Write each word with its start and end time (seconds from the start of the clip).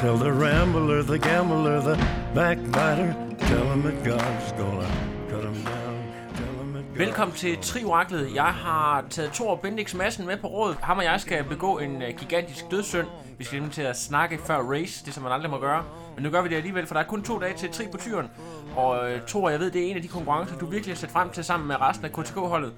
Tell 0.00 0.16
the 0.16 0.32
rambler, 0.32 1.02
the 1.02 1.18
gambler, 1.18 1.80
the 1.80 1.96
backbiter. 2.34 3.14
Tell 3.38 3.66
him 3.72 3.82
that 3.82 4.04
God's 4.04 4.52
gonna 4.52 4.88
cut 5.30 5.44
him 5.44 5.64
down. 5.64 6.96
Velkommen 6.96 7.36
til 7.36 7.58
Trioraklet. 7.62 8.34
Jeg 8.34 8.44
har 8.54 9.04
taget 9.10 9.32
Thor 9.32 9.56
Bendix 9.56 9.94
Madsen 9.94 10.26
med 10.26 10.36
på 10.36 10.46
rådet. 10.46 10.76
Ham 10.82 10.98
og 10.98 11.04
jeg 11.04 11.20
skal 11.20 11.44
begå 11.44 11.78
en 11.78 12.02
øh, 12.02 12.16
gigantisk 12.18 12.64
dødssynd. 12.70 13.06
Vi 13.38 13.44
skal 13.44 13.56
nemlig 13.56 13.74
til 13.74 13.82
at 13.82 13.96
snakke 13.96 14.38
før 14.46 14.58
race, 14.58 15.04
det 15.06 15.14
som 15.14 15.22
man 15.22 15.32
aldrig 15.32 15.50
må 15.50 15.58
gøre. 15.58 15.84
Men 16.14 16.22
nu 16.22 16.30
gør 16.30 16.42
vi 16.42 16.48
det 16.48 16.56
alligevel, 16.56 16.86
for 16.86 16.94
der 16.94 17.00
er 17.00 17.06
kun 17.06 17.24
to 17.24 17.38
dage 17.38 17.54
til 17.56 17.72
Tri 17.72 17.84
på 17.92 17.98
tyren. 17.98 18.30
Og 18.76 19.10
øh, 19.10 19.26
Thor, 19.26 19.50
jeg 19.50 19.60
ved, 19.60 19.70
det 19.70 19.82
er 19.86 19.90
en 19.90 19.96
af 19.96 20.02
de 20.02 20.08
konkurrencer, 20.08 20.58
du 20.58 20.66
virkelig 20.66 20.94
har 20.94 21.00
sat 21.00 21.10
frem 21.10 21.30
til 21.30 21.44
sammen 21.44 21.68
med 21.68 21.80
resten 21.80 22.04
af 22.04 22.12
KTK-holdet. 22.12 22.74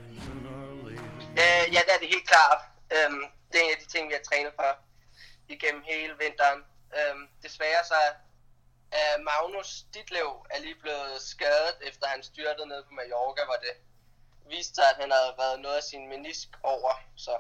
Øh, 1.43 1.65
ja, 1.75 1.81
det 1.87 1.93
er 1.97 2.01
det 2.01 2.09
helt 2.15 2.29
klart. 2.29 2.61
Øhm, 2.97 3.23
det 3.53 3.57
er 3.61 3.65
en 3.65 3.71
af 3.77 3.81
de 3.85 3.89
ting, 3.95 4.09
vi 4.09 4.15
har 4.19 4.25
trænet 4.31 4.53
for 4.61 4.71
igennem 5.49 5.83
hele 5.87 6.13
vinteren. 6.25 6.61
Øhm, 6.97 7.23
desværre 7.43 7.83
så 7.93 8.01
er 8.93 9.11
Magnus 9.31 9.71
Ditlev 9.95 10.47
er 10.51 10.61
lige 10.61 10.79
blevet 10.83 11.17
skadet, 11.33 11.75
efter 11.89 12.07
han 12.07 12.23
styrtede 12.23 12.69
ned 12.69 12.83
på 12.85 12.93
Mallorca, 12.93 13.43
hvor 13.45 13.59
det 13.67 13.75
viste 14.57 14.75
sig, 14.75 14.85
at 14.93 14.97
han 15.03 15.11
havde 15.11 15.35
været 15.39 15.61
noget 15.61 15.77
af 15.77 15.83
sin 15.83 16.09
menisk 16.09 16.49
over, 16.63 16.93
så 17.17 17.31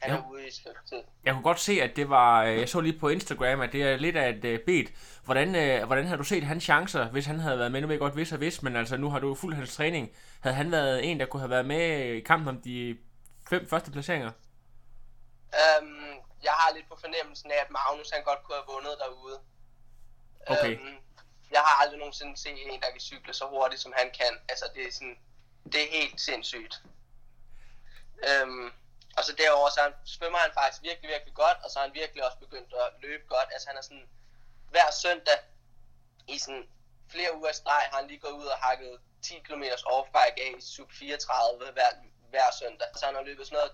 han 0.00 0.10
Ja. 0.10 0.16
er 0.16 0.30
ude 0.30 0.46
i 0.48 0.50
tid. 0.50 1.02
Jeg 1.24 1.32
kunne 1.34 1.42
godt 1.42 1.60
se, 1.60 1.72
at 1.82 1.96
det 1.96 2.10
var... 2.10 2.42
øh, 2.44 2.58
Jeg 2.60 2.68
så 2.68 2.80
lige 2.80 2.98
på 2.98 3.08
Instagram, 3.08 3.60
at 3.60 3.72
det 3.72 3.82
er 3.82 3.96
lidt 3.96 4.16
af 4.16 4.28
et 4.30 4.44
øh, 4.44 4.60
bed. 4.66 4.84
Hvordan, 5.24 5.54
øh, 5.54 5.86
hvordan 5.86 6.04
havde 6.06 6.18
du 6.18 6.24
set 6.24 6.42
hans 6.44 6.64
chancer, 6.64 7.08
hvis 7.08 7.26
han 7.26 7.38
havde 7.40 7.58
været 7.58 7.72
med? 7.72 7.80
Nu 7.80 7.86
ved 7.86 7.94
jeg 7.94 8.00
godt, 8.00 8.14
hvis 8.14 8.32
og 8.32 8.38
hvis, 8.38 8.62
men 8.62 8.76
altså 8.76 8.96
nu 8.96 9.10
har 9.10 9.18
du 9.18 9.34
fuldt 9.34 9.56
hans 9.56 9.76
træning. 9.76 10.10
Havde 10.40 10.56
han 10.56 10.70
været 10.72 11.10
en, 11.10 11.20
der 11.20 11.26
kunne 11.26 11.40
have 11.40 11.50
været 11.50 11.66
med 11.66 12.04
i 12.14 12.20
kampen 12.20 12.48
om 12.48 12.60
de 12.62 12.98
fem 13.50 13.68
første 13.68 13.90
placeringer? 13.90 14.30
Øhm, 15.54 16.11
jeg 16.42 16.52
har 16.52 16.72
lidt 16.72 16.88
på 16.88 16.96
fornemmelsen 16.96 17.50
af, 17.50 17.56
at 17.56 17.70
Magnus 17.70 18.10
han 18.10 18.24
godt 18.24 18.42
kunne 18.42 18.56
have 18.56 18.66
vundet 18.66 18.98
derude. 18.98 19.40
Okay. 20.46 20.78
Øhm, 20.78 20.98
jeg 21.50 21.60
har 21.60 21.82
aldrig 21.82 21.98
nogensinde 21.98 22.36
set 22.36 22.72
en, 22.74 22.82
der 22.82 22.90
kan 22.90 23.00
cykle 23.00 23.34
så 23.34 23.46
hurtigt, 23.46 23.82
som 23.82 23.92
han 23.96 24.10
kan. 24.10 24.40
Altså, 24.48 24.70
det 24.74 24.82
er 24.88 24.92
sådan, 24.92 25.18
det 25.72 25.82
er 25.82 25.90
helt 25.90 26.20
sindssygt. 26.20 26.82
Øhm, 28.28 28.72
og 29.16 29.24
så 29.24 29.32
derover 29.32 29.70
så 29.70 29.80
han, 29.82 29.92
svømmer 30.04 30.38
han 30.38 30.52
faktisk 30.54 30.82
virkelig, 30.82 31.10
virkelig 31.10 31.34
godt, 31.34 31.58
og 31.64 31.70
så 31.70 31.78
har 31.78 31.86
han 31.86 31.94
virkelig 31.94 32.24
også 32.26 32.38
begyndt 32.38 32.74
at 32.74 32.88
løbe 33.02 33.24
godt. 33.28 33.48
Altså, 33.52 33.68
han 33.68 33.76
er 33.76 33.82
sådan, 33.82 34.08
hver 34.70 34.90
søndag 35.02 35.38
i 36.28 36.38
sådan 36.38 36.68
flere 37.08 37.36
uger 37.36 37.50
i 37.50 37.54
streg, 37.54 37.82
har 37.90 37.96
han 37.96 38.06
lige 38.06 38.20
gået 38.20 38.32
ud 38.32 38.46
og 38.46 38.58
hakket 38.58 39.00
10 39.22 39.34
km 39.46 39.62
off-bike 39.86 40.38
af 40.44 40.54
i 40.58 40.60
sub 40.60 40.92
34 40.92 41.72
hver, 41.72 41.90
hver 42.30 42.48
søndag. 42.60 42.86
Så 42.96 43.06
han 43.06 43.14
har 43.14 43.22
løbet 43.22 43.46
sådan 43.46 43.58
noget 43.58 43.72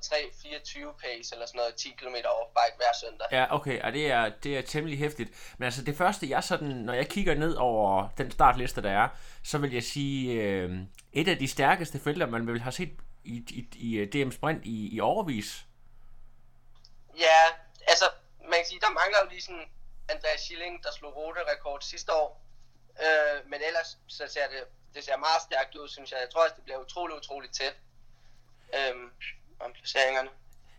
3-24 0.95 1.01
pace, 1.03 1.35
eller 1.35 1.47
sådan 1.47 1.59
noget 1.59 1.75
10 1.75 1.89
km 1.91 2.15
off-bike 2.15 2.77
hver 2.77 2.93
søndag. 3.01 3.27
Ja, 3.33 3.55
okay, 3.55 3.83
og 3.83 3.93
det 3.93 4.11
er, 4.11 4.29
det 4.29 4.59
er 4.59 4.63
temmelig 4.63 4.99
hæftigt. 4.99 5.31
Men 5.59 5.65
altså 5.65 5.83
det 5.85 5.97
første, 5.97 6.31
jeg 6.31 6.45
sådan, 6.45 6.69
når 6.69 6.93
jeg 6.93 7.09
kigger 7.09 7.35
ned 7.35 7.55
over 7.55 8.09
den 8.19 8.31
startliste, 8.31 8.83
der 8.83 8.91
er, 8.91 9.09
så 9.45 9.59
vil 9.59 9.73
jeg 9.73 9.83
sige, 9.83 10.33
øh, 10.33 10.79
et 11.13 11.29
af 11.29 11.39
de 11.39 11.49
stærkeste 11.49 12.01
felter, 12.01 12.27
man 12.27 12.47
vil 12.47 12.61
have 12.61 12.73
set 12.73 12.93
i, 13.25 13.37
i, 13.51 13.69
i 13.75 13.97
øh, 13.97 14.13
DM 14.13 14.31
Sprint 14.31 14.65
i, 14.65 14.97
i 14.97 15.01
overvis. 15.01 15.65
Ja, 17.19 17.41
altså, 17.89 18.05
man 18.41 18.59
kan 18.59 18.67
sige, 18.67 18.81
der 18.81 18.91
mangler 18.91 19.19
jo 19.25 19.29
lige 19.31 19.43
sådan 19.43 19.67
Andreas 20.09 20.41
Schilling, 20.41 20.83
der 20.85 20.93
slog 20.93 21.17
rute-rekord 21.17 21.81
sidste 21.81 22.13
år. 22.13 22.45
Øh, 23.05 23.51
men 23.51 23.61
ellers 23.69 23.99
så 24.07 24.25
ser 24.35 24.47
det, 24.49 24.63
det 24.95 25.05
ser 25.05 25.17
meget 25.17 25.43
stærkt 25.49 25.75
ud, 25.75 25.89
synes 25.89 26.11
jeg. 26.11 26.19
Jeg 26.21 26.31
tror 26.31 26.43
også, 26.45 26.55
det 26.57 26.65
bliver 26.65 26.79
utrolig, 26.79 27.17
utrolig 27.17 27.51
tæt 27.51 27.77
øhm, 28.79 29.11
om 29.61 29.71
placeringerne. 29.79 30.29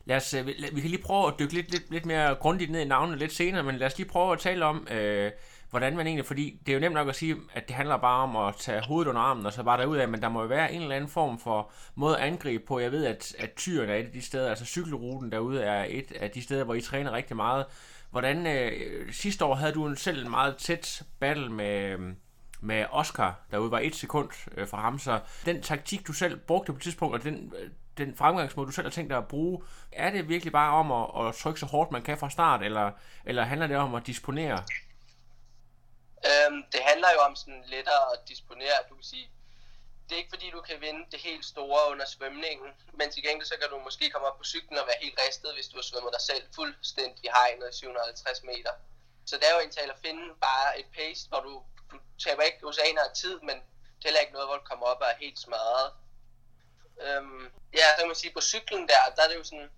Lad 0.05 0.17
os, 0.17 0.33
øh, 0.33 0.47
vi 0.47 0.53
vi 0.73 0.81
kan 0.81 0.89
lige 0.89 1.03
prøve 1.03 1.27
at 1.27 1.33
dykke 1.39 1.53
lidt, 1.53 1.71
lidt, 1.71 1.91
lidt 1.91 2.05
mere 2.05 2.35
grundigt 2.35 2.71
ned 2.71 2.81
i 2.81 2.85
navnene 2.85 3.17
lidt 3.17 3.33
senere, 3.33 3.63
men 3.63 3.77
lad 3.77 3.87
os 3.87 3.97
lige 3.97 4.09
prøve 4.09 4.33
at 4.33 4.39
tale 4.39 4.65
om, 4.65 4.87
øh, 4.91 5.31
hvordan 5.69 5.97
man 5.97 6.07
egentlig, 6.07 6.25
fordi 6.25 6.59
det 6.65 6.71
er 6.71 6.73
jo 6.73 6.79
nemt 6.79 6.93
nok 6.93 7.09
at 7.09 7.15
sige, 7.15 7.35
at 7.53 7.67
det 7.67 7.75
handler 7.75 7.97
bare 7.97 8.23
om 8.23 8.35
at 8.35 8.55
tage 8.55 8.81
hovedet 8.81 9.09
under 9.09 9.21
armen 9.21 9.45
og 9.45 9.53
så 9.53 9.63
bare 9.63 9.81
derud 9.81 9.97
af, 9.97 10.07
men 10.07 10.21
der 10.21 10.29
må 10.29 10.41
jo 10.41 10.47
være 10.47 10.73
en 10.73 10.81
eller 10.81 10.95
anden 10.95 11.09
form 11.09 11.39
for 11.39 11.71
måde 11.95 12.17
at 12.17 12.27
angribe 12.27 12.65
på. 12.65 12.79
Jeg 12.79 12.91
ved, 12.91 13.05
at, 13.05 13.35
at 13.39 13.53
tyren 13.53 13.89
er 13.89 13.95
et 13.95 14.05
af 14.05 14.11
de 14.11 14.21
steder, 14.21 14.49
altså 14.49 14.65
cykelruten 14.65 15.31
derude 15.31 15.63
er 15.63 15.85
et 15.89 16.11
af 16.11 16.31
de 16.31 16.43
steder, 16.43 16.63
hvor 16.63 16.73
I 16.73 16.81
træner 16.81 17.11
rigtig 17.11 17.35
meget. 17.35 17.65
Hvordan, 18.11 18.47
øh, 18.47 19.13
sidste 19.13 19.45
år 19.45 19.55
havde 19.55 19.73
du 19.73 19.85
en 19.87 19.97
selv 19.97 20.23
en 20.23 20.29
meget 20.29 20.57
tæt 20.57 21.01
battle 21.19 21.49
med, 21.49 21.91
øhm, 21.91 22.15
med 22.61 22.85
Oscar, 22.91 23.39
derude 23.51 23.71
var 23.71 23.79
et 23.79 23.95
sekund 23.95 24.29
øh, 24.57 24.67
fra 24.67 24.81
ham, 24.81 24.99
så 24.99 25.19
den 25.45 25.61
taktik, 25.61 26.07
du 26.07 26.13
selv 26.13 26.37
brugte 26.37 26.71
på 26.71 26.77
et 26.77 26.83
tidspunkt, 26.83 27.15
og 27.15 27.23
den, 27.23 27.53
øh, 27.57 27.69
den 27.97 28.17
fremgangsmåde, 28.17 28.67
du 28.67 28.71
selv 28.71 28.85
har 28.85 28.91
tænkt 28.91 29.09
dig 29.09 29.17
at 29.17 29.27
bruge, 29.27 29.63
er 29.91 30.09
det 30.11 30.29
virkelig 30.29 30.51
bare 30.51 30.73
om 30.73 30.91
at, 30.91 31.27
at 31.27 31.35
trykke 31.35 31.59
så 31.59 31.65
hårdt, 31.65 31.91
man 31.91 32.01
kan 32.01 32.17
fra 32.17 32.29
start, 32.29 32.61
eller, 32.63 32.91
eller 33.25 33.43
handler 33.43 33.67
det 33.67 33.77
om 33.77 33.95
at 33.95 34.07
disponere? 34.07 34.63
Øhm, 36.29 36.63
det 36.73 36.81
handler 36.89 37.09
jo 37.15 37.19
om 37.29 37.35
sådan 37.35 37.63
lettere 37.67 38.03
at 38.13 38.19
disponere, 38.29 38.77
du 38.89 38.95
kan 38.95 39.03
sige. 39.03 39.27
Det 40.05 40.15
er 40.15 40.21
ikke 40.23 40.35
fordi, 40.35 40.47
du 40.57 40.61
kan 40.69 40.77
vinde 40.85 41.03
det 41.11 41.19
helt 41.19 41.45
store 41.53 41.81
under 41.91 42.05
svømningen, 42.15 42.69
men 42.99 43.07
til 43.11 43.23
gengæld 43.23 43.47
så 43.53 43.57
kan 43.61 43.69
du 43.69 43.77
måske 43.87 44.09
komme 44.09 44.27
op 44.27 44.37
på 44.37 44.43
cyklen 44.53 44.77
og 44.81 44.87
være 44.89 45.03
helt 45.05 45.19
ristet, 45.25 45.49
hvis 45.55 45.67
du 45.71 45.75
har 45.79 45.85
svømmet 45.89 46.11
dig 46.17 46.23
selv 46.31 46.43
fuldstændig 46.55 47.21
i 47.25 47.31
hegnet 47.37 47.67
i 47.73 47.77
750 47.77 48.43
meter. 48.51 48.73
Så 49.29 49.33
det 49.39 49.45
er 49.47 49.55
jo 49.57 49.61
en 49.65 49.75
tal 49.77 49.89
at 49.95 49.99
finde 50.05 50.25
bare 50.47 50.79
et 50.81 50.89
pace, 50.97 51.21
hvor 51.29 51.41
du, 51.47 51.53
du 51.91 51.99
taber 52.23 52.43
ikke 52.43 52.67
oceaner 52.67 53.03
af 53.03 53.15
tid, 53.15 53.39
men 53.39 53.57
det 53.97 54.05
er 54.05 54.09
heller 54.09 54.19
ikke 54.19 54.33
noget, 54.33 54.47
hvor 54.47 54.57
du 54.57 54.63
kommer 54.63 54.85
op 54.85 55.01
og 55.01 55.07
er 55.07 55.23
helt 55.25 55.39
smadret. 55.39 55.93
Øhm, 57.01 57.43
ja, 57.73 57.85
så 57.91 57.99
kan 57.99 58.07
man 58.07 58.15
sige, 58.15 58.33
på 58.33 58.41
cyklen 58.41 58.87
der, 58.87 59.01
der 59.15 59.23
er 59.23 59.27
det 59.27 59.35
jo 59.35 59.43
sådan, 59.43 59.71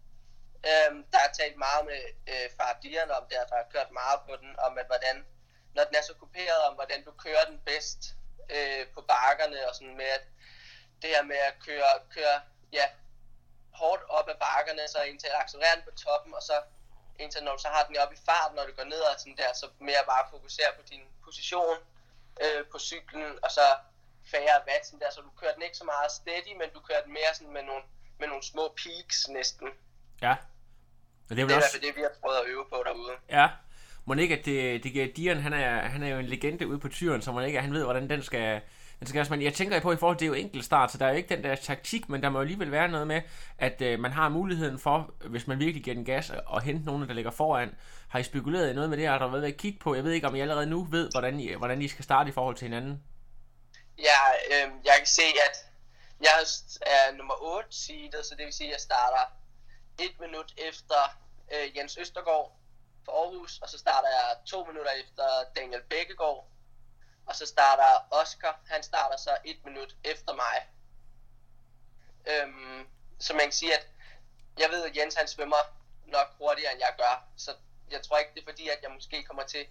øhm, 0.69 0.99
der 1.11 1.19
er 1.19 1.31
talt 1.39 1.57
meget 1.57 1.85
med 1.85 2.01
øh, 2.31 2.47
far 2.57 2.79
Dian 2.83 3.11
om 3.11 3.23
det, 3.29 3.38
der 3.49 3.55
har 3.55 3.72
kørt 3.73 3.91
meget 3.91 4.19
på 4.27 4.33
den, 4.41 4.59
om 4.59 4.77
at 4.77 4.85
hvordan, 4.85 5.25
når 5.75 5.83
den 5.83 5.95
er 5.95 6.01
så 6.01 6.13
kuperet, 6.13 6.61
om 6.67 6.73
hvordan 6.75 7.03
du 7.03 7.11
kører 7.11 7.45
den 7.45 7.59
bedst 7.66 8.01
øh, 8.55 8.88
på 8.93 9.01
bakkerne, 9.01 9.69
og 9.69 9.75
sådan 9.75 9.97
med, 9.97 10.05
at 10.17 10.23
det 11.01 11.09
her 11.09 11.23
med 11.23 11.35
at 11.35 11.53
køre, 11.66 11.91
køre 12.16 12.41
ja, 12.72 12.85
hårdt 13.73 14.03
op 14.09 14.29
ad 14.29 14.35
bakkerne, 14.35 14.87
så 14.87 15.02
indtil 15.02 15.28
at 15.28 15.41
accelerere 15.43 15.75
den 15.75 15.84
på 15.84 15.91
toppen, 16.03 16.34
og 16.34 16.43
så 16.43 16.61
indtil 17.19 17.43
når 17.43 17.55
du 17.55 17.61
så 17.61 17.67
har 17.67 17.84
den 17.87 17.97
op 17.97 18.13
i 18.13 18.19
fart, 18.25 18.53
når 18.55 18.66
du 18.66 18.73
går 18.79 18.84
ned 18.84 18.99
og 18.99 19.19
sådan 19.19 19.37
der, 19.37 19.53
så 19.53 19.69
mere 19.79 20.03
bare 20.05 20.28
fokusere 20.31 20.72
på 20.78 20.81
din 20.90 21.03
position 21.23 21.78
øh, 22.43 22.66
på 22.72 22.78
cyklen, 22.79 23.31
og 23.43 23.51
så 23.57 23.66
færre 24.31 24.57
watt, 24.67 24.85
sådan 24.85 24.99
der, 24.99 25.11
så 25.16 25.22
du 25.22 25.31
kører 25.41 25.53
den 25.53 25.63
ikke 25.63 25.78
så 25.78 25.83
meget 25.93 26.11
steady, 26.19 26.53
men 26.61 26.67
du 26.75 26.79
kører 26.87 27.01
den 27.05 27.13
mere 27.13 27.31
sådan 27.37 27.53
med 27.53 27.63
nogle, 27.69 27.83
med 28.19 28.28
nogle 28.28 28.43
små 28.43 28.63
peaks 28.81 29.17
næsten. 29.29 29.67
Ja. 30.22 30.35
Og 31.29 31.29
det 31.29 31.31
er 31.31 31.35
Det 31.35 31.41
er 31.41 31.45
vel 31.45 31.51
i 31.51 31.53
hvert 31.53 31.63
også... 31.63 31.79
det, 31.85 31.95
vi 31.95 32.01
har 32.01 32.13
prøvet 32.22 32.37
at 32.37 32.45
øve 32.47 32.66
på 32.73 32.83
derude. 32.85 33.16
Ja. 33.29 33.47
Må 34.05 34.13
ikke, 34.13 34.37
at 34.39 34.45
det, 34.45 34.83
det 34.83 34.91
giver 34.91 35.07
Dian, 35.16 35.37
han 35.37 35.53
er, 35.53 35.81
han 35.81 36.03
er 36.03 36.07
jo 36.07 36.19
en 36.19 36.25
legende 36.25 36.67
ude 36.67 36.79
på 36.79 36.89
tyren, 36.89 37.22
så 37.22 37.31
må 37.31 37.39
ikke, 37.39 37.57
at 37.57 37.63
han 37.63 37.73
ved, 37.73 37.83
hvordan 37.83 38.09
den 38.09 38.23
skal, 38.23 38.61
den 39.01 39.07
skal 39.07 39.27
Men 39.29 39.41
jeg 39.41 39.53
tænker 39.53 39.79
på 39.79 39.91
i 39.91 39.97
forhold 39.97 40.17
til, 40.17 40.27
det 40.27 40.33
er 40.33 40.37
jo 40.37 40.43
enkelt 40.43 40.65
start, 40.65 40.91
så 40.91 40.97
der 40.97 41.05
er 41.05 41.09
jo 41.09 41.15
ikke 41.15 41.35
den 41.35 41.43
der 41.43 41.55
taktik, 41.55 42.09
men 42.09 42.23
der 42.23 42.29
må 42.29 42.37
jo 42.37 42.41
alligevel 42.41 42.71
være 42.71 42.87
noget 42.87 43.07
med, 43.07 43.21
at 43.57 43.81
øh, 43.81 43.99
man 43.99 44.11
har 44.11 44.29
muligheden 44.29 44.79
for, 44.79 45.13
hvis 45.29 45.47
man 45.47 45.59
virkelig 45.59 45.83
giver 45.83 45.95
den 45.95 46.05
gas, 46.05 46.31
og 46.45 46.61
hente 46.61 46.85
nogen, 46.85 47.07
der 47.07 47.13
ligger 47.13 47.31
foran. 47.31 47.75
Har 48.09 48.19
I 48.19 48.23
spekuleret 48.23 48.71
i 48.71 48.73
noget 48.73 48.89
med 48.89 48.97
det, 48.97 49.07
har 49.07 49.17
der 49.17 49.27
været 49.27 49.43
at 49.43 49.57
kigge 49.57 49.79
på? 49.79 49.95
Jeg 49.95 50.03
ved 50.03 50.11
ikke, 50.11 50.27
om 50.27 50.35
I 50.35 50.39
allerede 50.39 50.65
nu 50.65 50.83
ved, 50.83 51.09
hvordan 51.11 51.39
I, 51.39 51.53
hvordan 51.53 51.81
I 51.81 51.87
skal 51.87 52.03
starte 52.03 52.29
i 52.29 52.33
forhold 52.33 52.55
til 52.55 52.67
hinanden. 52.67 53.03
Ja, 53.97 54.19
øh, 54.51 54.71
jeg 54.85 54.93
kan 54.97 55.07
se, 55.07 55.21
at 55.47 55.55
jeg 56.21 56.29
er 56.81 57.17
nummer 57.17 57.35
8 57.41 57.67
seedet, 57.71 58.25
så 58.25 58.35
det 58.37 58.45
vil 58.45 58.53
sige, 58.53 58.67
at 58.67 58.73
jeg 58.73 58.81
starter 58.81 59.23
et 59.99 60.19
minut 60.19 60.53
efter 60.57 61.01
øh, 61.53 61.77
Jens 61.77 61.97
Østergaard. 61.97 62.57
for 63.05 63.11
Aarhus, 63.11 63.59
og 63.61 63.69
så 63.69 63.77
starter 63.77 64.09
jeg 64.09 64.37
to 64.45 64.65
minutter 64.65 64.91
efter 64.91 65.27
Daniel 65.55 65.81
Bækkegaard, 65.89 66.47
og 67.26 67.35
så 67.35 67.46
starter 67.46 68.08
Oscar, 68.12 68.59
han 68.68 68.84
starter 68.84 69.18
så 69.18 69.38
et 69.46 69.66
minut 69.66 69.96
efter 70.03 70.34
mig. 70.34 70.68
Øhm, 72.28 72.88
så 73.20 73.34
man 73.34 73.41
kan 73.44 73.52
sige, 73.52 73.73
at 73.78 73.88
jeg 74.58 74.70
ved, 74.70 74.85
at 74.85 74.97
Jens 74.97 75.16
han 75.16 75.28
svømmer 75.28 75.64
nok 76.06 76.28
hurtigere, 76.38 76.72
end 76.72 76.79
jeg 76.79 76.94
gør, 76.97 77.28
så 77.38 77.56
jeg 77.91 78.03
tror 78.03 78.18
ikke, 78.18 78.34
det 78.34 78.41
er 78.41 78.52
fordi, 78.52 78.70
at 78.70 78.79
jeg 78.84 78.91
måske 78.91 79.23
kommer 79.23 79.44
til, 79.44 79.68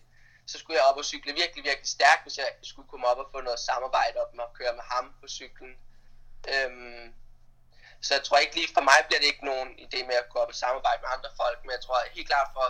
så 0.46 0.58
skulle 0.58 0.76
jeg 0.78 0.84
op 0.84 0.96
og 0.96 1.04
cykle 1.04 1.32
virkelig, 1.32 1.64
virkelig 1.64 1.88
stærkt, 1.88 2.22
hvis 2.22 2.38
jeg 2.38 2.48
skulle 2.62 2.88
komme 2.88 3.06
op 3.06 3.18
og 3.18 3.28
få 3.32 3.40
noget 3.40 3.60
samarbejde 3.60 4.20
op 4.22 4.34
med 4.34 4.44
at 4.44 4.52
køre 4.52 4.74
med 4.74 4.82
ham 4.82 5.14
på 5.20 5.28
cyklen. 5.28 5.74
Øhm, 6.52 7.14
så 8.02 8.14
jeg 8.14 8.24
tror 8.24 8.38
ikke 8.38 8.54
lige, 8.54 8.74
for 8.74 8.80
mig 8.80 8.98
bliver 9.06 9.20
det 9.20 9.26
ikke 9.32 9.44
nogen 9.44 9.68
idé 9.84 9.98
med 10.06 10.14
at 10.14 10.28
gå 10.28 10.38
op 10.38 10.48
og 10.48 10.54
samarbejde 10.54 11.00
med 11.02 11.10
andre 11.16 11.30
folk, 11.36 11.58
men 11.62 11.70
jeg 11.70 11.80
tror 11.80 11.98
helt 12.16 12.28
klart 12.28 12.50
for, 12.52 12.66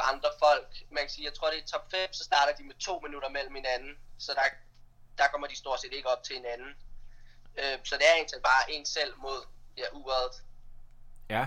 for 0.00 0.12
andre 0.12 0.30
folk, 0.44 0.68
man 0.90 1.02
kan 1.04 1.10
sige, 1.10 1.24
jeg 1.24 1.34
tror 1.34 1.50
det 1.50 1.58
er 1.58 1.66
top 1.66 1.90
5, 1.90 2.12
så 2.12 2.24
starter 2.24 2.52
de 2.58 2.62
med 2.62 2.74
to 2.74 3.00
minutter 3.04 3.28
mellem 3.28 3.54
hinanden, 3.54 3.92
så 4.18 4.30
der, 4.34 4.46
der 5.18 5.26
kommer 5.32 5.46
de 5.46 5.56
stort 5.56 5.80
set 5.80 5.92
ikke 5.92 6.08
op 6.08 6.22
til 6.22 6.34
hinanden. 6.36 6.70
Øh, 7.58 7.78
så 7.84 7.94
det 7.98 8.04
er 8.10 8.14
egentlig 8.14 8.42
bare 8.42 8.64
en 8.74 8.86
selv 8.86 9.12
mod 9.18 9.40
ja, 9.76 9.84
uret. 9.92 10.34
Ja, 11.30 11.46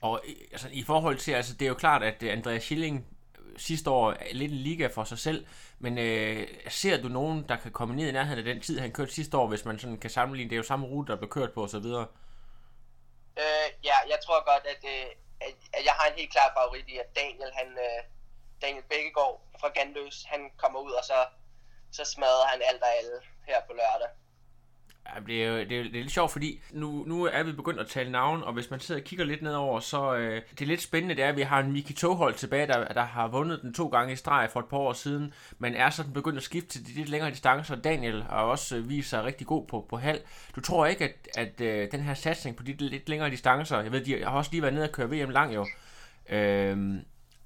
og 0.00 0.22
altså, 0.52 0.68
i 0.72 0.82
forhold 0.82 1.18
til, 1.18 1.32
altså 1.32 1.52
det 1.54 1.64
er 1.64 1.68
jo 1.68 1.74
klart, 1.74 2.02
at 2.02 2.22
øh, 2.22 2.32
Andreas 2.32 2.62
Schilling 2.62 3.06
øh, 3.38 3.58
sidste 3.58 3.90
år 3.90 4.12
er 4.12 4.34
lidt 4.34 4.52
en 4.52 4.58
liga 4.58 4.86
for 4.86 5.04
sig 5.04 5.18
selv, 5.18 5.46
men 5.78 5.98
øh, 5.98 6.48
ser 6.68 7.02
du 7.02 7.08
nogen, 7.08 7.48
der 7.48 7.56
kan 7.56 7.72
komme 7.72 7.96
ned 7.96 8.08
i 8.08 8.12
nærheden 8.12 8.38
af 8.38 8.54
den 8.54 8.62
tid, 8.62 8.78
han 8.78 8.92
kørte 8.92 9.12
sidste 9.12 9.36
år, 9.36 9.46
hvis 9.46 9.64
man 9.64 9.78
sådan 9.78 9.98
kan 9.98 10.10
sammenligne, 10.10 10.50
det 10.50 10.56
er 10.56 10.62
jo 10.62 10.62
samme 10.62 10.86
rute, 10.86 11.12
der 11.12 11.18
blev 11.18 11.30
kørt 11.30 11.52
på 11.52 11.64
osv.? 11.64 11.76
Øh, 11.76 13.68
ja, 13.84 13.96
jeg 14.08 14.18
tror 14.24 14.54
godt, 14.54 14.66
at, 14.66 14.84
øh, 14.84 15.06
at, 15.40 15.54
at 15.72 15.84
jeg 15.84 15.92
har 15.92 16.06
en 16.06 16.18
helt 16.18 16.32
klar 16.32 16.52
favorit 16.58 16.88
i, 16.88 16.98
at 16.98 17.16
Daniel, 17.16 17.52
han, 17.52 17.68
øh, 17.86 18.00
Daniel 18.62 18.84
Bækkegaard 18.90 19.36
fra 19.60 19.68
Gandøs, 19.68 20.24
han 20.32 20.50
kommer 20.56 20.80
ud, 20.80 20.92
og 20.92 21.04
så, 21.04 21.26
så 21.92 22.04
smadrer 22.04 22.46
han 22.46 22.62
alt 22.68 22.82
og 22.82 22.96
alle 22.98 23.16
her 23.46 23.60
på 23.66 23.72
lørdag. 23.72 24.10
Det, 25.26 25.44
er 25.44 25.48
jo, 25.48 25.56
det, 25.56 25.72
er, 25.72 25.82
det 25.82 25.96
er 25.96 26.02
lidt 26.02 26.10
sjovt, 26.10 26.32
fordi 26.32 26.60
nu, 26.72 27.04
nu 27.06 27.24
er 27.24 27.42
vi 27.42 27.52
begyndt 27.52 27.80
at 27.80 27.86
tale 27.86 28.10
navn, 28.10 28.42
og 28.42 28.52
hvis 28.52 28.70
man 28.70 28.80
sidder 28.80 29.00
og 29.00 29.04
kigger 29.04 29.24
lidt 29.24 29.42
nedover, 29.42 29.80
så 29.80 30.14
øh, 30.14 30.42
det 30.50 30.62
er 30.62 30.66
lidt 30.66 30.82
spændende, 30.82 31.14
det 31.14 31.24
er, 31.24 31.28
at 31.28 31.36
vi 31.36 31.42
har 31.42 31.60
en 31.60 31.72
Miki 31.72 31.92
Toghold 31.92 32.34
tilbage, 32.34 32.66
der, 32.66 32.84
der 32.84 33.02
har 33.02 33.28
vundet 33.28 33.62
den 33.62 33.74
to 33.74 33.88
gange 33.88 34.12
i 34.12 34.16
streg 34.16 34.48
for 34.52 34.60
et 34.60 34.66
par 34.66 34.76
år 34.76 34.92
siden, 34.92 35.32
men 35.58 35.74
er 35.74 35.90
sådan 35.90 36.12
begyndt 36.12 36.36
at 36.36 36.42
skifte 36.42 36.68
til 36.68 36.86
de 36.86 36.92
lidt 36.92 37.08
længere 37.08 37.30
distancer. 37.30 37.76
Daniel 37.76 38.22
har 38.22 38.42
også 38.42 38.76
øh, 38.76 38.88
vist 38.88 39.10
sig 39.10 39.24
rigtig 39.24 39.46
god 39.46 39.66
på, 39.66 39.86
på 39.88 39.96
halv. 39.96 40.20
Du 40.56 40.60
tror 40.60 40.86
ikke, 40.86 41.04
at, 41.04 41.28
at 41.38 41.60
øh, 41.60 41.92
den 41.92 42.00
her 42.00 42.14
satsning 42.14 42.56
på 42.56 42.62
de 42.62 42.72
lidt 42.72 43.08
længere 43.08 43.30
distancer, 43.30 43.80
jeg 43.80 43.92
ved, 43.92 44.04
de 44.04 44.24
har 44.24 44.30
også 44.30 44.50
lige 44.50 44.62
været 44.62 44.74
nede 44.74 44.84
og 44.84 44.92
køre 44.92 45.10
VM 45.10 45.30
lang 45.30 45.54
jo, 45.54 45.66
øh, 46.30 46.94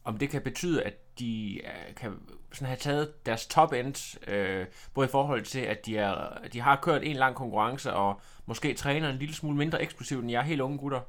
om 0.04 0.18
det 0.18 0.30
kan 0.30 0.42
betyde, 0.42 0.82
at 0.82 1.03
de 1.18 1.60
øh, 1.64 1.94
kan 1.94 2.20
sådan 2.52 2.66
have 2.66 2.78
taget 2.78 3.26
deres 3.26 3.46
top 3.46 3.72
end, 3.72 4.18
øh, 4.28 4.66
både 4.94 5.08
i 5.08 5.10
forhold 5.10 5.44
til, 5.44 5.60
at 5.60 5.86
de, 5.86 5.98
er, 5.98 6.38
de 6.52 6.60
har 6.60 6.76
kørt 6.76 7.02
en 7.02 7.16
lang 7.16 7.36
konkurrence, 7.36 7.92
og 7.92 8.20
måske 8.46 8.74
træner 8.74 9.10
en 9.10 9.18
lille 9.18 9.34
smule 9.34 9.56
mindre 9.56 9.82
eksplosivt, 9.82 10.22
end 10.22 10.30
jeg 10.30 10.42
helt 10.42 10.60
unge 10.60 10.78
gutter? 10.78 11.00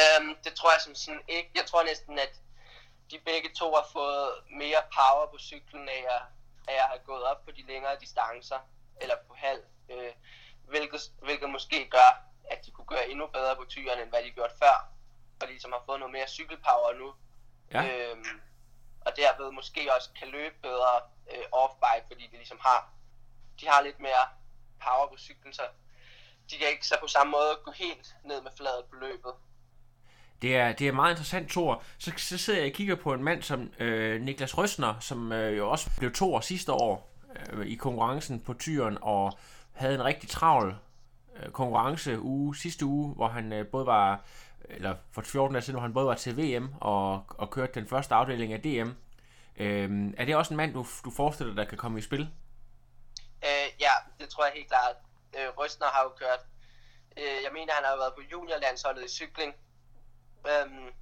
Øhm, 0.00 0.34
det 0.44 0.52
tror 0.54 0.70
jeg 0.72 0.80
som 0.80 0.94
sådan 0.94 1.20
ikke. 1.28 1.50
Jeg 1.54 1.66
tror 1.66 1.82
næsten, 1.84 2.18
at 2.18 2.40
de 3.10 3.18
begge 3.18 3.50
to 3.58 3.66
har 3.74 3.86
fået 3.92 4.28
mere 4.50 4.82
power 4.98 5.26
på 5.32 5.38
cyklen 5.38 5.88
af 5.88 6.04
at, 6.16 6.22
at 6.68 6.82
have 6.90 7.00
gået 7.06 7.22
op 7.22 7.44
på 7.44 7.50
de 7.50 7.62
længere 7.66 7.96
distancer, 8.00 8.58
eller 9.00 9.14
på 9.28 9.34
halv, 9.34 9.62
øh, 9.90 10.12
hvilket, 10.68 11.00
hvilket 11.22 11.50
måske 11.50 11.88
gør, 11.90 12.10
at 12.50 12.66
de 12.66 12.70
kunne 12.70 12.86
gøre 12.86 13.08
endnu 13.08 13.26
bedre 13.26 13.56
på 13.56 13.64
tyren, 13.68 14.00
end 14.00 14.10
hvad 14.10 14.22
de 14.22 14.30
gjorde 14.30 14.52
før, 14.62 14.76
og 15.40 15.48
ligesom 15.48 15.72
har 15.72 15.82
fået 15.86 16.00
noget 16.00 16.12
mere 16.12 16.28
cykelpower 16.28 16.92
nu. 16.92 17.14
Ja. 17.72 17.82
Øhm, 17.86 18.40
og 19.08 19.12
derved 19.16 19.52
måske 19.52 19.82
også 19.96 20.08
kan 20.18 20.28
løbe 20.28 20.56
bedre 20.62 20.94
øh, 21.32 21.46
off-bike, 21.62 22.06
fordi 22.10 22.24
de 22.32 22.36
ligesom 22.42 22.58
har, 22.60 22.80
de 23.60 23.64
har 23.68 23.80
lidt 23.82 24.00
mere 24.00 24.24
power 24.84 25.06
på 25.12 25.16
cyklen, 25.18 25.52
så 25.52 25.62
de 26.50 26.54
kan 26.58 26.68
ikke 26.68 26.86
så 26.86 26.96
på 27.00 27.06
samme 27.06 27.30
måde 27.30 27.52
gå 27.64 27.70
helt 27.70 28.06
ned 28.24 28.42
med 28.42 28.50
fladet 28.56 28.84
på 28.90 28.96
løbet. 28.96 29.32
Det 30.42 30.56
er, 30.56 30.72
det 30.72 30.88
er 30.88 30.92
meget 30.92 31.12
interessant, 31.12 31.50
Thor. 31.50 31.82
Så, 31.98 32.12
så 32.16 32.38
sidder 32.38 32.60
jeg 32.60 32.68
og 32.68 32.74
kigger 32.74 32.94
på 32.94 33.12
en 33.12 33.24
mand 33.24 33.42
som 33.42 33.72
øh, 33.78 34.22
Niklas 34.22 34.58
Røsner, 34.58 34.94
som 35.00 35.32
øh, 35.32 35.56
jo 35.56 35.70
også 35.70 35.90
blev 35.98 36.12
to 36.12 36.34
år 36.34 36.40
sidste 36.40 36.72
år 36.72 37.16
øh, 37.52 37.66
i 37.66 37.74
konkurrencen 37.74 38.40
på 38.40 38.54
tyren, 38.54 38.98
og 39.00 39.38
havde 39.72 39.94
en 39.94 40.04
rigtig 40.04 40.28
travl 40.28 40.76
øh, 41.36 41.50
konkurrence 41.50 42.20
uge 42.20 42.56
sidste 42.56 42.84
uge, 42.84 43.14
hvor 43.14 43.28
han 43.28 43.52
øh, 43.52 43.66
både 43.66 43.86
var 43.86 44.24
eller 44.64 44.96
for 45.12 45.22
14 45.22 45.56
år 45.56 45.60
siden, 45.60 45.74
hvor 45.74 45.82
han 45.82 45.94
både 45.94 46.06
var 46.06 46.14
til 46.14 46.36
VM 46.36 46.74
og, 46.80 47.24
og 47.28 47.50
kørte 47.50 47.72
den 47.74 47.88
første 47.88 48.14
afdeling 48.14 48.52
af 48.52 48.62
DM. 48.62 48.90
Øh, 49.56 50.14
er 50.16 50.24
det 50.24 50.36
også 50.36 50.54
en 50.54 50.56
mand, 50.56 50.72
du, 50.72 50.86
du 51.04 51.10
forestiller 51.10 51.54
dig, 51.54 51.62
der 51.62 51.68
kan 51.68 51.78
komme 51.78 51.98
i 51.98 52.02
spil? 52.02 52.20
Øh, 53.44 53.68
ja, 53.80 53.92
det 54.18 54.28
tror 54.28 54.44
jeg 54.44 54.52
helt 54.54 54.68
klart. 54.68 54.96
Øh, 55.38 55.48
Røstner 55.58 55.86
har 55.86 56.02
jo 56.02 56.08
kørt. 56.08 56.42
Øh, 57.16 57.42
jeg 57.44 57.52
mener, 57.52 57.72
han 57.74 57.84
har 57.84 57.96
været 57.96 58.14
på 58.14 58.22
juniorlandsholdet 58.32 59.04
i 59.04 59.08
cykling. 59.08 59.54
Øh, 60.46 60.92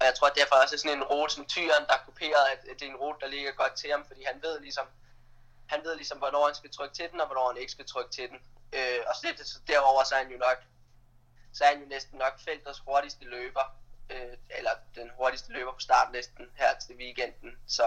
og 0.00 0.04
jeg 0.08 0.14
tror 0.14 0.28
derfor 0.28 0.54
også, 0.62 0.74
at 0.74 0.80
sådan 0.80 0.98
en 0.98 1.04
rute 1.04 1.34
som 1.34 1.46
Tyren, 1.46 1.84
der 1.88 1.94
er 1.94 2.06
kuperet, 2.06 2.44
at 2.52 2.60
det 2.78 2.86
er 2.86 2.90
en 2.90 3.02
rute, 3.02 3.18
der 3.20 3.26
ligger 3.26 3.52
godt 3.52 3.74
til 3.80 3.90
ham, 3.90 4.04
fordi 4.06 4.22
han 4.30 4.42
ved 4.42 4.60
ligesom, 4.60 4.86
han 5.66 5.80
ved 5.84 5.96
ligesom, 5.96 6.18
hvornår 6.18 6.46
han 6.46 6.54
skal 6.54 6.70
trykke 6.70 6.94
til 6.94 7.10
den, 7.12 7.20
og 7.20 7.26
hvornår 7.26 7.46
han 7.52 7.60
ikke 7.62 7.72
skal 7.72 7.86
trykke 7.86 8.10
til 8.10 8.28
den. 8.28 8.38
Øh, 8.76 9.00
og 9.08 9.14
så 9.16 9.58
derover 9.66 10.04
så 10.04 10.14
er 10.14 10.22
han 10.22 10.32
jo 10.32 10.38
nok 10.38 10.58
så 11.56 11.64
er 11.64 11.68
han 11.68 11.82
jo 11.82 11.88
næsten 11.88 12.18
nok 12.18 12.40
feltets 12.40 12.78
hurtigste 12.78 13.24
løber, 13.24 13.76
øh, 14.10 14.36
eller 14.50 14.70
den 14.94 15.10
hurtigste 15.16 15.52
løber 15.52 15.72
på 15.72 15.80
startlisten 15.80 16.46
her 16.54 16.78
til 16.86 16.96
weekenden, 16.96 17.52
så 17.66 17.82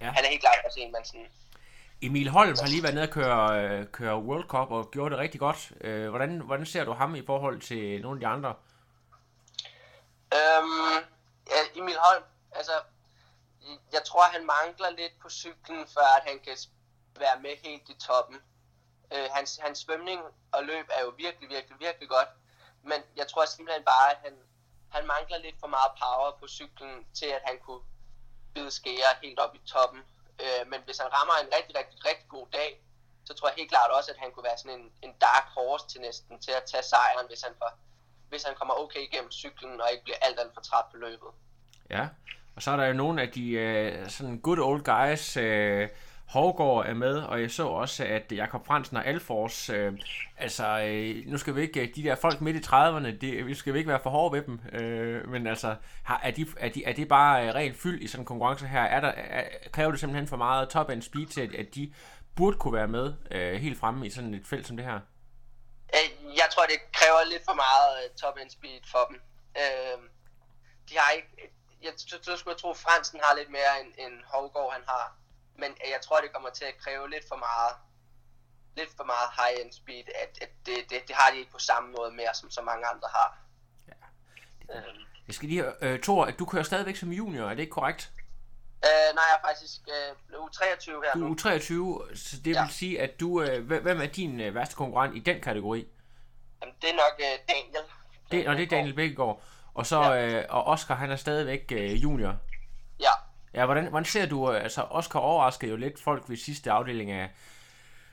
ja. 0.00 0.10
han 0.10 0.24
er 0.24 0.28
helt 0.28 0.40
klart 0.40 0.64
også 0.64 0.80
en, 0.80 0.92
man 0.92 1.04
sådan... 1.04 1.26
Emil 2.02 2.28
Holm 2.28 2.56
har 2.60 2.68
lige 2.68 2.82
været 2.82 2.94
nede 2.94 3.08
og 3.08 3.12
køre, 3.12 3.62
øh, 3.62 3.86
køre 3.86 4.18
World 4.18 4.48
Cup 4.48 4.70
og 4.70 4.90
gjorde 4.90 5.10
det 5.10 5.18
rigtig 5.18 5.40
godt. 5.40 5.72
Øh, 5.80 6.08
hvordan, 6.08 6.40
hvordan 6.40 6.66
ser 6.66 6.84
du 6.84 6.92
ham 6.92 7.14
i 7.14 7.26
forhold 7.26 7.60
til 7.60 8.02
nogle 8.02 8.16
af 8.16 8.20
de 8.20 8.26
andre? 8.26 8.54
Øhm, 10.38 11.04
ja, 11.50 11.80
Emil 11.80 11.96
Holm, 11.98 12.24
altså, 12.52 12.72
jeg 13.92 14.02
tror, 14.04 14.22
han 14.22 14.46
mangler 14.46 14.90
lidt 14.90 15.12
på 15.22 15.30
cyklen, 15.30 15.86
før 15.94 16.16
at 16.16 16.22
han 16.28 16.38
kan 16.44 16.56
være 17.18 17.40
med 17.42 17.56
helt 17.64 17.88
i 17.88 17.94
toppen. 18.06 18.36
Øh, 19.12 19.28
hans, 19.32 19.60
hans 19.62 19.78
svømning 19.78 20.20
og 20.52 20.64
løb 20.64 20.86
er 20.90 21.02
jo 21.04 21.12
virkelig, 21.16 21.48
virkelig, 21.48 21.76
virkelig 21.80 22.08
godt 22.08 22.28
men 22.90 23.00
jeg 23.20 23.26
tror 23.28 23.44
simpelthen 23.44 23.84
bare, 23.94 24.06
at 24.14 24.18
han, 24.24 24.34
han 24.96 25.04
mangler 25.14 25.38
lidt 25.38 25.58
for 25.62 25.70
meget 25.76 25.92
power 26.02 26.30
på 26.40 26.46
cyklen 26.58 26.94
til, 27.18 27.30
at 27.36 27.42
han 27.48 27.56
kunne 27.64 27.84
bide 28.54 28.70
skære 28.70 29.12
helt 29.22 29.38
op 29.44 29.54
i 29.54 29.60
toppen. 29.72 30.02
Øh, 30.44 30.62
men 30.70 30.80
hvis 30.86 30.98
han 31.02 31.08
rammer 31.16 31.34
en 31.44 31.50
rigtig, 31.56 31.74
rigtig, 31.80 31.98
rigtig 32.08 32.28
god 32.36 32.46
dag, 32.58 32.70
så 33.26 33.34
tror 33.34 33.48
jeg 33.48 33.56
helt 33.60 33.70
klart 33.74 33.90
også, 33.98 34.10
at 34.10 34.18
han 34.22 34.30
kunne 34.32 34.48
være 34.50 34.58
sådan 34.58 34.78
en, 34.80 34.90
en 35.06 35.12
dark 35.26 35.46
horse 35.54 35.86
til 35.88 36.00
næsten, 36.00 36.38
til 36.44 36.52
at 36.60 36.64
tage 36.70 36.82
sejren, 36.82 37.26
hvis 37.28 37.42
han, 37.46 37.54
får, 37.58 37.70
hvis 38.28 38.42
han 38.48 38.54
kommer 38.54 38.74
okay 38.74 39.02
igennem 39.08 39.30
cyklen, 39.30 39.80
og 39.80 39.88
ikke 39.92 40.04
bliver 40.04 40.20
alt, 40.26 40.40
alt 40.40 40.54
for 40.54 40.60
træt 40.60 40.84
på 40.92 40.96
løbet. 40.96 41.30
Ja, 41.90 42.08
og 42.56 42.62
så 42.62 42.70
er 42.70 42.76
der 42.76 42.86
jo 42.86 42.92
nogle 42.92 43.22
af 43.22 43.28
de 43.36 43.44
uh, 43.64 44.10
sådan 44.10 44.40
good 44.40 44.58
old 44.58 44.82
guys, 44.92 45.36
uh, 45.36 45.88
Hovgaard 46.28 46.86
er 46.86 46.94
med, 46.94 47.18
og 47.18 47.40
jeg 47.40 47.50
så 47.50 47.66
også, 47.66 48.04
at 48.04 48.32
Jakob 48.32 48.66
Fransen 48.66 48.96
og 48.96 49.06
Alfors, 49.06 49.70
øh, 49.70 49.92
altså, 50.36 50.80
øh, 50.80 51.26
nu 51.26 51.38
skal 51.38 51.56
vi 51.56 51.60
ikke, 51.60 51.80
øh, 51.80 51.94
de 51.94 52.02
der 52.02 52.14
folk 52.14 52.40
midt 52.40 52.56
i 52.56 52.68
30'erne, 52.68 53.18
det, 53.20 53.46
vi 53.46 53.54
skal 53.54 53.72
vi 53.72 53.78
ikke 53.78 53.88
være 53.88 54.00
for 54.02 54.10
hårde 54.10 54.36
ved 54.36 54.42
dem, 54.46 54.60
øh, 54.72 55.28
men 55.28 55.46
altså, 55.46 55.76
har, 56.04 56.20
er, 56.22 56.30
de, 56.30 56.46
er, 56.56 56.68
de, 56.68 56.84
er 56.84 56.92
det 56.92 57.08
bare 57.08 57.48
øh, 57.48 57.54
rent 57.54 57.76
fyld 57.76 58.02
i 58.02 58.06
sådan 58.06 58.22
en 58.22 58.26
konkurrence 58.26 58.66
her? 58.66 58.82
Er 58.82 59.00
der, 59.00 59.08
er, 59.08 59.44
kræver 59.72 59.90
det 59.90 60.00
simpelthen 60.00 60.28
for 60.28 60.36
meget 60.36 60.68
top-end 60.68 61.02
speed 61.02 61.26
til, 61.26 61.40
at, 61.40 61.54
at 61.54 61.74
de 61.74 61.92
burde 62.36 62.56
kunne 62.58 62.74
være 62.74 62.88
med 62.88 63.14
øh, 63.30 63.60
helt 63.60 63.78
fremme 63.78 64.06
i 64.06 64.10
sådan 64.10 64.34
et 64.34 64.46
felt 64.46 64.66
som 64.66 64.76
det 64.76 64.86
her? 64.86 65.00
Øh, 65.94 66.36
jeg 66.36 66.48
tror, 66.52 66.64
det 66.66 66.92
kræver 66.92 67.30
lidt 67.32 67.44
for 67.44 67.54
meget 67.54 68.04
øh, 68.04 68.10
top-end 68.20 68.50
speed 68.50 68.80
for 68.90 69.04
dem. 69.10 69.16
Øh, 69.56 69.98
de 70.88 70.94
har 70.98 71.10
ikke, 71.12 71.28
jeg, 71.82 71.92
så, 71.96 72.36
skulle 72.36 72.54
jeg 72.54 72.60
tro, 72.60 72.70
at 72.70 72.76
Fransen 72.76 73.20
har 73.24 73.36
lidt 73.36 73.50
mere 73.50 73.72
end, 73.80 73.90
end 74.04 74.14
Hovgaard 74.32 74.72
han 74.72 74.82
har 74.88 75.04
men 75.58 75.70
jeg 75.94 76.00
tror, 76.02 76.20
det 76.20 76.32
kommer 76.32 76.50
til 76.50 76.64
at 76.64 76.76
kræve 76.78 77.10
lidt 77.10 77.24
for 77.28 77.36
meget 77.36 77.74
lidt 78.76 78.90
for 78.96 79.04
meget 79.04 79.28
high-end 79.38 79.72
speed, 79.72 80.04
at, 80.22 80.42
at 80.42 80.50
det, 80.66 80.76
det, 80.90 80.98
det 81.08 81.16
har 81.16 81.32
de 81.32 81.38
ikke 81.38 81.52
på 81.52 81.58
samme 81.58 81.92
måde 81.96 82.10
mere, 82.12 82.34
som 82.34 82.50
så 82.50 82.62
mange 82.62 82.86
andre 82.86 83.08
har. 83.18 83.38
Ja. 83.88 83.98
Øhm. 84.74 85.00
Jeg 85.26 85.34
skal 85.34 85.48
lige 85.48 85.84
øh, 85.84 86.00
Thor, 86.00 86.24
at 86.24 86.38
du 86.38 86.44
kører 86.44 86.62
stadigvæk 86.62 86.96
som 86.96 87.12
junior, 87.12 87.44
er 87.48 87.54
det 87.54 87.60
ikke 87.60 87.72
korrekt? 87.72 88.12
Øh, 88.84 89.14
nej, 89.14 89.24
jeg 89.30 89.38
er 89.42 89.46
faktisk 89.48 89.80
øh, 89.88 90.40
U23 90.44 90.90
her 90.90 91.12
Du 91.14 91.32
er 91.32 91.34
U23, 91.34 92.16
så 92.16 92.36
det 92.44 92.54
ja. 92.54 92.62
vil 92.62 92.72
sige, 92.72 93.00
at 93.00 93.20
du, 93.20 93.42
øh, 93.42 93.66
hvem 93.66 94.00
er 94.00 94.06
din 94.06 94.40
øh, 94.40 94.54
værste 94.54 94.74
konkurrent 94.74 95.16
i 95.16 95.18
den 95.18 95.40
kategori? 95.40 95.86
Jamen, 96.62 96.74
det 96.82 96.90
er 96.90 96.94
nok 96.94 97.20
øh, 97.20 97.38
Daniel. 97.48 97.90
Det, 98.30 98.48
og 98.48 98.56
det 98.56 98.62
er 98.62 98.68
Daniel 98.68 98.94
Bækkegaard. 98.94 99.42
Og 99.74 99.86
så, 99.86 100.02
ja. 100.02 100.38
øh, 100.38 100.44
og 100.48 100.64
Oscar, 100.64 100.94
han 100.94 101.10
er 101.10 101.16
stadigvæk 101.16 101.72
øh, 101.72 102.02
junior. 102.02 102.36
Ja, 103.54 103.64
hvordan, 103.64 103.86
hvordan 103.86 104.04
ser 104.04 104.26
du, 104.26 104.52
øh, 104.52 104.62
altså 104.62 104.82
Oscar 104.90 105.20
overraskede 105.20 105.70
jo 105.70 105.76
lidt 105.76 106.02
folk 106.02 106.28
ved 106.28 106.36
sidste 106.36 106.70
afdeling 106.70 107.10
af, 107.10 107.30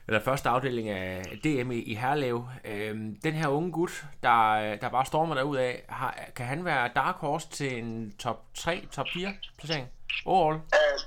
eller 0.06 0.20
første 0.20 0.48
afdeling 0.48 0.88
af 0.88 1.22
DM 1.44 1.70
i, 1.70 1.82
i 1.82 1.94
Herlev. 1.94 2.48
Øhm, 2.64 3.20
den 3.20 3.34
her 3.34 3.48
unge 3.48 3.72
gut, 3.72 4.04
der, 4.22 4.50
øh, 4.50 4.80
der 4.80 4.88
bare 4.88 5.06
stormer 5.06 5.34
derud 5.34 5.56
af, 5.56 5.84
har, 5.88 6.18
kan 6.36 6.46
han 6.46 6.64
være 6.64 6.90
dark 6.94 7.16
horse 7.16 7.48
til 7.48 7.78
en 7.78 8.16
top 8.16 8.38
3, 8.54 8.88
top 8.92 9.06
4 9.12 9.34
placering? 9.58 9.88
Overall? 10.26 10.56
Øh, 10.56 10.98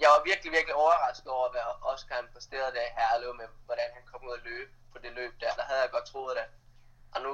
jeg 0.00 0.08
var 0.14 0.22
virkelig, 0.30 0.52
virkelig 0.52 0.74
overrasket 0.74 1.28
over, 1.36 1.50
hvad 1.50 1.60
Oscar 1.92 2.14
han 2.14 2.24
præsterede 2.34 2.72
der 2.76 2.84
i 2.90 2.92
Herlev 2.98 3.34
med, 3.40 3.48
hvordan 3.66 3.88
han 3.96 4.02
kom 4.10 4.20
ud 4.28 4.34
at 4.38 4.44
løbe 4.44 4.70
på 4.92 4.98
det 5.04 5.12
løb 5.20 5.32
der. 5.40 5.52
Der 5.60 5.66
havde 5.68 5.80
jeg 5.84 5.90
godt 5.90 6.06
troet 6.12 6.36
det. 6.38 6.46
Og 7.14 7.20
nu 7.26 7.32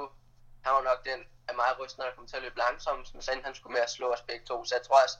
han 0.65 0.71
var 0.77 0.83
nok 0.91 1.01
den 1.11 1.19
af 1.49 1.55
mig 1.55 1.69
rystende, 1.79 2.05
der 2.07 2.15
kom 2.15 2.27
til 2.27 2.39
at 2.39 2.45
løbe 2.45 2.57
langsomt, 2.65 3.13
men 3.13 3.21
sådan 3.21 3.45
han 3.47 3.55
skulle 3.55 3.73
med 3.77 3.83
at 3.87 3.95
slå 3.97 4.07
os 4.15 4.21
begge 4.29 4.45
to. 4.45 4.65
Så 4.65 4.75
jeg 4.75 4.83
tror 4.87 4.99
også, 5.05 5.17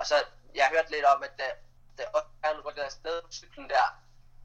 og 0.00 0.06
så 0.06 0.16
jeg 0.54 0.68
hørte 0.68 0.76
hørt 0.76 0.90
lidt 0.90 1.04
om, 1.04 1.22
at 1.22 1.32
da, 1.38 1.48
da 1.98 2.04
han 2.44 2.60
rykkede 2.60 2.86
afsted 2.86 3.22
på 3.22 3.32
cyklen 3.32 3.68
der, 3.68 3.86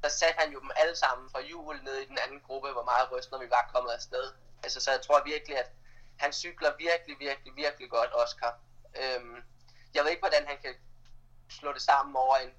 der 0.04 0.10
satte 0.10 0.40
han 0.40 0.52
jo 0.54 0.60
dem 0.60 0.72
alle 0.76 0.96
sammen 0.96 1.30
fra 1.30 1.42
jul 1.42 1.84
ned 1.84 1.96
i 1.96 2.06
den 2.06 2.18
anden 2.24 2.42
gruppe, 2.42 2.72
hvor 2.72 2.84
meget 2.84 3.12
ryst, 3.12 3.32
når 3.32 3.40
vi 3.40 3.50
var 3.50 3.70
kommet 3.74 3.92
afsted. 3.92 4.34
Altså, 4.64 4.80
så 4.82 4.92
jeg 4.92 5.02
tror 5.02 5.24
virkelig, 5.24 5.58
at 5.58 5.72
han 6.18 6.34
cykler 6.34 6.72
virkelig, 6.78 7.20
virkelig, 7.20 7.56
virkelig 7.56 7.90
godt, 7.90 8.10
Oscar. 8.14 8.60
Øhm, 9.02 9.44
jeg 9.94 10.04
ved 10.04 10.12
ikke, 10.12 10.22
hvordan 10.22 10.48
han 10.48 10.58
kan 10.58 10.76
slå 11.50 11.74
det 11.74 11.82
sammen 11.82 12.16
over 12.16 12.36
en, 12.36 12.54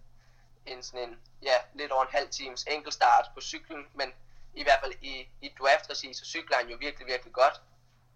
en 0.67 0.83
sådan 0.83 1.09
en, 1.09 1.21
ja, 1.43 1.59
lidt 1.75 1.93
over 1.93 2.03
en 2.03 2.13
halv 2.13 2.29
times 2.29 2.65
enkeltstart 2.65 3.31
på 3.35 3.41
cyklen, 3.41 3.87
men 3.95 4.15
i 4.55 4.63
hvert 4.63 4.81
fald 4.81 4.95
i, 5.03 5.29
i 5.41 5.55
draft 5.59 5.87
så 5.87 6.25
cykler 6.25 6.57
han 6.57 6.69
jo 6.69 6.77
virkelig, 6.81 7.07
virkelig 7.07 7.33
godt. 7.33 7.63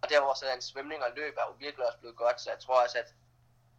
Og 0.02 0.08
derover 0.08 0.34
så 0.34 0.46
er 0.46 0.50
hans 0.50 0.64
svømning 0.64 1.04
og 1.04 1.10
løb 1.16 1.36
er 1.36 1.46
jo 1.48 1.54
virkelig 1.58 1.86
også 1.86 1.98
blevet 1.98 2.16
godt, 2.16 2.40
så 2.40 2.50
jeg 2.50 2.60
tror 2.60 2.82
også, 2.82 2.98
at 2.98 3.14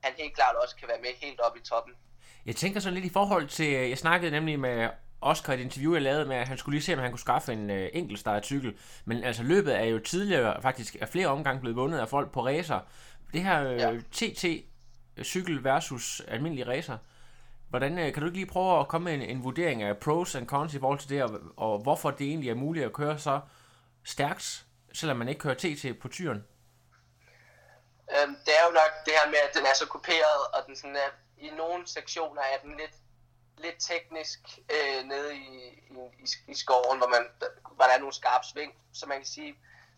han 0.03 0.13
helt 0.17 0.36
klart 0.36 0.55
også 0.63 0.75
kan 0.75 0.88
være 0.88 1.01
med 1.01 1.10
helt 1.22 1.39
op 1.39 1.58
i 1.58 1.60
toppen. 1.60 1.93
Jeg 2.46 2.55
tænker 2.55 2.79
så 2.79 2.89
lidt 2.89 3.05
i 3.05 3.10
forhold 3.10 3.48
til, 3.48 3.72
jeg 3.72 3.98
snakkede 3.98 4.31
nemlig 4.31 4.60
med 4.60 4.89
Oscar 5.22 5.53
et 5.53 5.60
interview, 5.60 5.93
jeg 5.93 6.01
lavede 6.01 6.25
med, 6.25 6.36
at 6.36 6.48
han 6.48 6.58
skulle 6.58 6.75
lige 6.75 6.84
se, 6.84 6.93
om 6.93 7.00
han 7.00 7.12
kunne 7.12 7.20
skaffe 7.20 7.53
en 7.53 7.70
øh, 7.70 7.89
enkeltstart 7.93 8.46
cykel. 8.46 8.77
Men 9.05 9.24
altså 9.24 9.43
løbet 9.43 9.79
er 9.79 9.84
jo 9.84 10.00
tidligere 10.00 10.62
faktisk 10.62 10.98
af 11.01 11.10
flere 11.10 11.27
omgange 11.27 11.62
blevet 11.62 11.75
vundet 11.75 12.00
af 12.00 12.10
folk 12.10 12.31
på 12.31 12.46
racer. 12.46 12.79
Det 13.34 13.43
her 13.43 13.67
øh, 13.67 13.79
ja. 13.79 14.00
TT-cykel 14.12 15.63
versus 15.63 16.22
almindelig 16.27 16.67
racer. 16.67 16.98
Hvordan, 17.70 17.98
øh, 18.00 18.13
kan 18.13 18.22
du 18.22 18.25
ikke 18.25 18.38
lige 18.38 18.50
prøve 18.50 18.79
at 18.79 18.88
komme 18.88 19.05
med 19.05 19.13
en, 19.13 19.38
en 19.38 19.43
vurdering 19.43 19.84
af 19.84 19.98
pros 19.98 20.36
and 20.36 20.48
cons 20.48 20.74
i 20.74 20.79
forhold 20.79 21.00
til 21.00 21.10
det, 21.10 21.24
og, 21.24 21.39
og 21.58 21.79
hvorfor 21.79 22.12
det 22.12 22.27
egentlig 22.27 22.50
er 22.50 22.55
muligt 22.55 22.86
at 22.86 22.93
køre 22.93 23.20
så 23.20 23.39
stærkt, 24.03 24.65
selvom 24.93 25.17
man 25.17 25.29
ikke 25.29 25.39
kører 25.39 25.53
TT 25.53 26.00
på 26.00 26.08
tyren? 26.08 26.43
Øhm, 28.15 28.35
det 28.45 28.53
er 28.59 28.63
jo 28.67 28.71
nok 28.71 28.93
det 29.05 29.13
her 29.13 29.27
med, 29.29 29.41
at 29.47 29.53
den 29.57 29.65
er 29.65 29.73
så 29.73 29.87
kuperet, 29.87 30.41
og 30.53 30.59
den 30.67 30.75
sådan 30.75 30.95
er, 30.95 31.09
i 31.37 31.49
nogle 31.49 31.87
sektioner 31.87 32.41
er 32.41 32.57
den 32.63 32.77
lidt, 32.77 32.95
lidt 33.57 33.75
teknisk 33.79 34.39
øh, 34.75 35.03
nede 35.03 35.35
i, 35.35 35.47
i, 36.19 36.27
i 36.47 36.55
skoven, 36.55 36.97
hvor, 36.97 37.07
man, 37.07 37.23
hvor 37.75 37.85
der 37.85 37.93
er 37.93 37.99
nogle 37.99 38.13
skarpe 38.13 38.45
sving. 38.45 38.73
Så 38.93 39.05
man 39.05 39.17
kan 39.17 39.25
sige, 39.25 39.55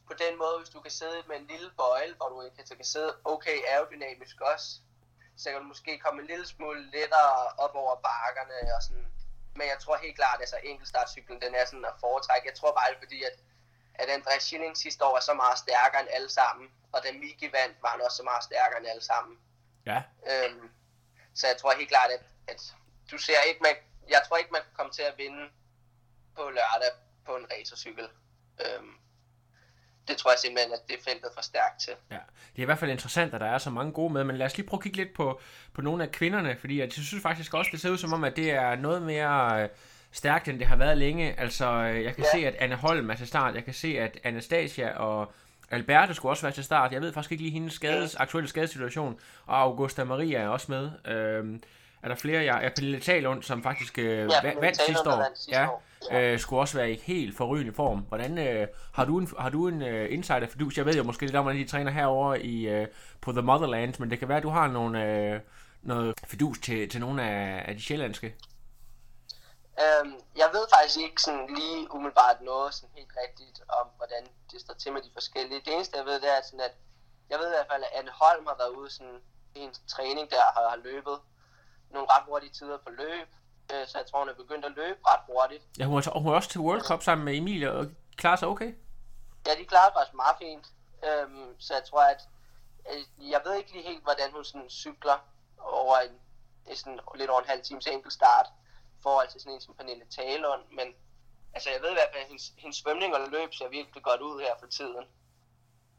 på 0.08 0.14
den 0.14 0.38
måde, 0.38 0.58
hvis 0.58 0.70
du 0.70 0.80
kan 0.82 0.92
sidde 0.92 1.24
med 1.28 1.36
en 1.36 1.48
lille 1.48 1.72
bøjle, 1.78 2.16
hvor 2.16 2.30
du 2.30 2.50
kan, 2.56 2.78
kan 2.78 2.86
sidde 2.86 3.16
okay 3.24 3.58
aerodynamisk 3.68 4.42
også, 4.42 4.68
så 5.38 5.50
kan 5.50 5.60
du 5.60 5.66
måske 5.66 6.00
komme 6.00 6.22
en 6.22 6.28
lille 6.28 6.48
smule 6.48 6.92
lettere 6.92 7.32
op 7.58 7.76
over 7.76 7.96
bakkerne 7.96 8.76
og 8.76 8.82
sådan. 8.84 9.08
Men 9.56 9.68
jeg 9.68 9.80
tror 9.80 9.98
helt 9.98 10.16
klart, 10.16 10.36
at 10.36 10.42
altså, 10.42 10.58
enkeltstartcyklen, 10.64 11.42
den 11.42 11.56
er 11.56 11.66
sådan 11.66 11.86
at 11.86 12.00
foretrække. 12.00 12.48
Jeg 12.48 12.56
tror 12.56 12.72
bare, 12.72 12.96
fordi 13.04 13.24
at, 13.24 13.36
at 13.96 14.10
Andreas 14.10 14.44
Schilling 14.44 14.78
sidste 14.78 15.06
år 15.06 15.12
var 15.12 15.20
så 15.20 15.34
meget 15.34 15.58
stærkere 15.58 16.02
end 16.02 16.10
alle 16.12 16.30
sammen, 16.30 16.70
og 16.94 17.00
da 17.04 17.12
Miki 17.12 17.48
vandt, 17.58 17.76
var 17.82 17.90
han 17.90 18.02
også 18.02 18.18
så 18.18 18.24
meget 18.24 18.44
stærkere 18.44 18.80
end 18.80 18.88
alle 18.88 19.04
sammen. 19.12 19.38
Ja. 19.86 20.00
Øhm, 20.32 20.70
så 21.34 21.48
jeg 21.48 21.58
tror 21.58 21.74
helt 21.78 21.90
klart, 21.90 22.12
at, 22.12 22.24
at 22.48 22.62
du 23.12 23.18
ser 23.18 23.42
ikke, 23.50 23.60
man, 23.68 23.76
jeg 24.10 24.22
tror 24.28 24.38
ikke, 24.38 24.52
man 24.52 24.62
kan 24.62 24.74
komme 24.78 24.92
til 24.92 25.02
at 25.02 25.18
vinde 25.18 25.44
på 26.36 26.42
lørdag 26.50 26.92
på 27.26 27.36
en 27.36 27.46
racercykel. 27.52 28.08
Øhm, 28.66 28.94
det 30.08 30.18
tror 30.18 30.32
jeg 30.32 30.40
simpelthen, 30.40 30.74
at 30.74 30.80
det 30.88 31.00
er 31.00 31.04
feltet 31.04 31.30
for 31.36 31.42
stærkt 31.42 31.82
til. 31.82 31.94
Ja, 32.12 32.22
det 32.52 32.60
er 32.60 32.62
i 32.62 32.66
hvert 32.66 32.80
fald 32.80 32.92
interessant, 32.92 33.34
at 33.34 33.42
der 33.42 33.48
er 33.48 33.58
så 33.58 33.70
mange 33.70 33.92
gode 33.94 34.14
med, 34.14 34.24
men 34.24 34.38
lad 34.38 34.46
os 34.46 34.58
lige 34.58 34.68
prøve 34.68 34.78
at 34.78 34.84
kigge 34.84 34.98
lidt 34.98 35.14
på, 35.14 35.42
på 35.74 35.82
nogle 35.82 36.04
af 36.04 36.12
kvinderne, 36.12 36.58
fordi 36.60 36.80
jeg 36.80 36.92
synes 36.92 37.22
faktisk 37.22 37.54
også, 37.54 37.70
det 37.72 37.82
ser 37.82 37.90
ud 37.90 37.98
som 37.98 38.14
om, 38.14 38.24
at 38.24 38.36
det 38.36 38.52
er 38.52 38.76
noget 38.76 39.02
mere 39.02 39.64
øh, 39.64 39.70
stærkt, 40.14 40.48
end 40.48 40.60
det 40.60 40.68
har 40.68 40.76
været 40.76 40.98
længe. 40.98 41.40
Altså, 41.40 41.66
øh, 41.66 42.04
jeg 42.04 42.16
kan 42.16 42.26
ja. 42.34 42.40
se, 42.40 42.48
at 42.48 42.56
Anne 42.60 42.76
Holm 42.76 43.10
er 43.10 43.16
til 43.16 43.28
start, 43.28 43.56
jeg 43.56 43.66
kan 43.66 43.74
se, 43.74 44.00
at 44.00 44.20
Anastasia 44.24 44.98
og 44.98 45.34
Alberte 45.72 46.14
skulle 46.14 46.32
også 46.32 46.42
være 46.42 46.54
til 46.54 46.64
start. 46.64 46.92
Jeg 46.92 47.02
ved 47.02 47.14
faktisk 47.14 47.32
ikke 47.32 47.44
lige 47.44 47.54
hendes 47.54 47.74
skades, 47.74 48.16
aktuelle 48.16 48.50
skadesituation, 48.50 49.20
og 49.46 49.62
Augusta 49.62 50.04
Maria 50.04 50.40
er 50.40 50.48
også 50.48 50.72
med. 50.72 50.92
Øhm, 51.16 51.62
er 52.04 52.08
der 52.08 52.16
flere? 52.16 52.44
Jeg 52.44 52.66
er 52.66 52.70
Pernille 52.76 53.00
Talund, 53.00 53.44
som 53.44 53.64
faktisk 53.64 54.00
øh, 54.00 54.06
ja, 54.44 54.54
vandt 54.62 54.82
sidste 54.82 55.10
år. 55.10 55.26
Ja, 55.52 55.68
øh, 56.12 56.40
skulle 56.40 56.60
også 56.60 56.78
være 56.78 56.92
i 56.92 57.02
helt 57.04 57.38
forrygende 57.38 57.74
form. 57.74 58.00
Hvordan 58.00 58.38
øh, 58.38 58.68
har 58.94 59.06
du 59.06 59.20
en, 59.20 59.30
har 59.40 59.50
du 59.50 59.68
en 59.68 59.82
øh, 59.82 60.14
insider 60.14 60.48
for 60.48 60.58
du? 60.58 60.72
Jeg 60.78 60.86
ved 60.86 60.94
jo 60.94 61.04
måske 61.04 61.26
lidt 61.26 61.36
om, 61.36 61.44
hvordan 61.44 61.62
de 61.62 61.68
træner 61.68 61.92
herover 61.92 62.36
i 62.36 62.68
øh, 62.68 62.88
på 63.22 63.32
The 63.32 63.42
Motherland, 63.42 63.94
men 64.00 64.12
det 64.12 64.20
kan 64.20 64.28
være, 64.28 64.38
at 64.38 64.44
du 64.44 64.50
har 64.50 64.68
nogle, 64.68 65.06
øh, 65.06 65.40
noget 65.82 66.14
fidus 66.28 66.60
til, 66.60 66.90
til 66.90 67.02
nogle 67.02 67.24
af, 67.24 67.64
af 67.68 67.76
de 67.76 67.82
sjællandske. 67.82 68.34
Øhm, 69.82 70.16
jeg 70.36 70.50
ved 70.54 70.66
faktisk 70.76 70.98
ikke 71.00 71.22
sådan 71.22 71.48
lige 71.56 71.94
umiddelbart 71.94 72.42
noget 72.42 72.74
sådan 72.74 72.96
helt 72.96 73.14
rigtigt 73.24 73.62
om, 73.80 73.88
hvordan 73.98 74.24
det 74.52 74.62
står 74.62 74.74
til 74.74 74.94
med 74.94 75.02
de 75.02 75.10
forskellige. 75.14 75.62
Det 75.66 75.74
eneste, 75.74 75.98
jeg 75.98 76.06
ved, 76.06 76.22
det 76.22 76.30
er 76.38 76.42
sådan, 76.44 76.60
at 76.60 76.76
jeg 77.30 77.40
ved 77.40 77.48
i 77.48 77.56
hvert 77.56 77.68
fald, 77.72 77.84
at 77.84 77.90
Anne 78.00 78.12
Holm 78.12 78.46
har 78.48 78.58
været 78.58 78.70
ude 78.80 78.90
sådan 78.90 79.22
i 79.56 79.60
en 79.60 79.74
træning 79.88 80.32
der 80.32 80.42
har, 80.56 80.70
har 80.70 80.76
løbet 80.76 81.18
nogle 81.90 82.08
ret 82.12 82.24
hurtige 82.26 82.54
tider 82.54 82.78
på 82.78 82.90
løb, 82.90 83.28
øh, 83.74 83.88
så 83.88 83.98
jeg 83.98 84.06
tror, 84.08 84.20
hun 84.20 84.30
er 84.30 84.34
begyndt 84.34 84.66
at 84.66 84.72
løbe 84.72 85.00
ret 85.08 85.20
hurtigt. 85.28 85.64
Ja, 85.80 85.86
hun 85.86 85.98
er, 85.98 86.20
hun 86.20 86.32
er 86.32 86.36
også 86.36 86.50
til 86.50 86.62
World 86.62 86.82
Cup 86.82 87.04
sammen 87.04 87.26
med 87.26 87.38
Emilie 87.38 87.72
og 87.72 87.86
klarer 88.18 88.36
sig 88.36 88.48
okay? 88.48 88.74
Ja, 89.48 89.52
de 89.60 89.66
klarer 89.66 89.88
sig 89.90 89.94
faktisk 89.94 90.16
meget 90.16 90.38
fint. 90.38 90.66
Øhm, 91.08 91.60
så 91.60 91.74
jeg 91.74 91.84
tror, 91.90 92.02
at 92.02 92.22
øh, 92.92 93.32
jeg 93.32 93.42
ved 93.46 93.54
ikke 93.56 93.72
lige 93.72 93.84
helt, 93.84 94.04
hvordan 94.04 94.32
hun 94.32 94.44
sådan 94.46 94.70
cykler 94.70 95.18
over 95.58 95.98
en, 95.98 96.12
en 96.68 96.76
sådan 96.76 97.00
lidt 97.16 97.30
over 97.30 97.42
en 97.42 97.48
halv 97.48 97.64
times 97.64 97.88
enkeltstart 97.88 98.48
forhold 99.04 99.28
til 99.30 99.42
sådan 99.42 99.54
en 99.54 99.62
som 99.62 99.76
Pernille 99.76 100.06
Talund, 100.16 100.64
men 100.72 100.88
altså 101.54 101.70
jeg 101.70 101.82
ved 101.82 101.90
i 101.90 101.94
hvert 102.00 102.12
fald, 102.14 102.24
at 102.24 102.28
hendes, 102.28 102.54
hendes 102.58 102.78
svømning 102.78 103.16
og 103.16 103.22
løb 103.32 103.54
ser 103.54 103.70
virkelig 103.70 104.04
godt 104.04 104.22
ud 104.22 104.42
her 104.42 104.54
for 104.60 104.68
tiden. 104.68 105.06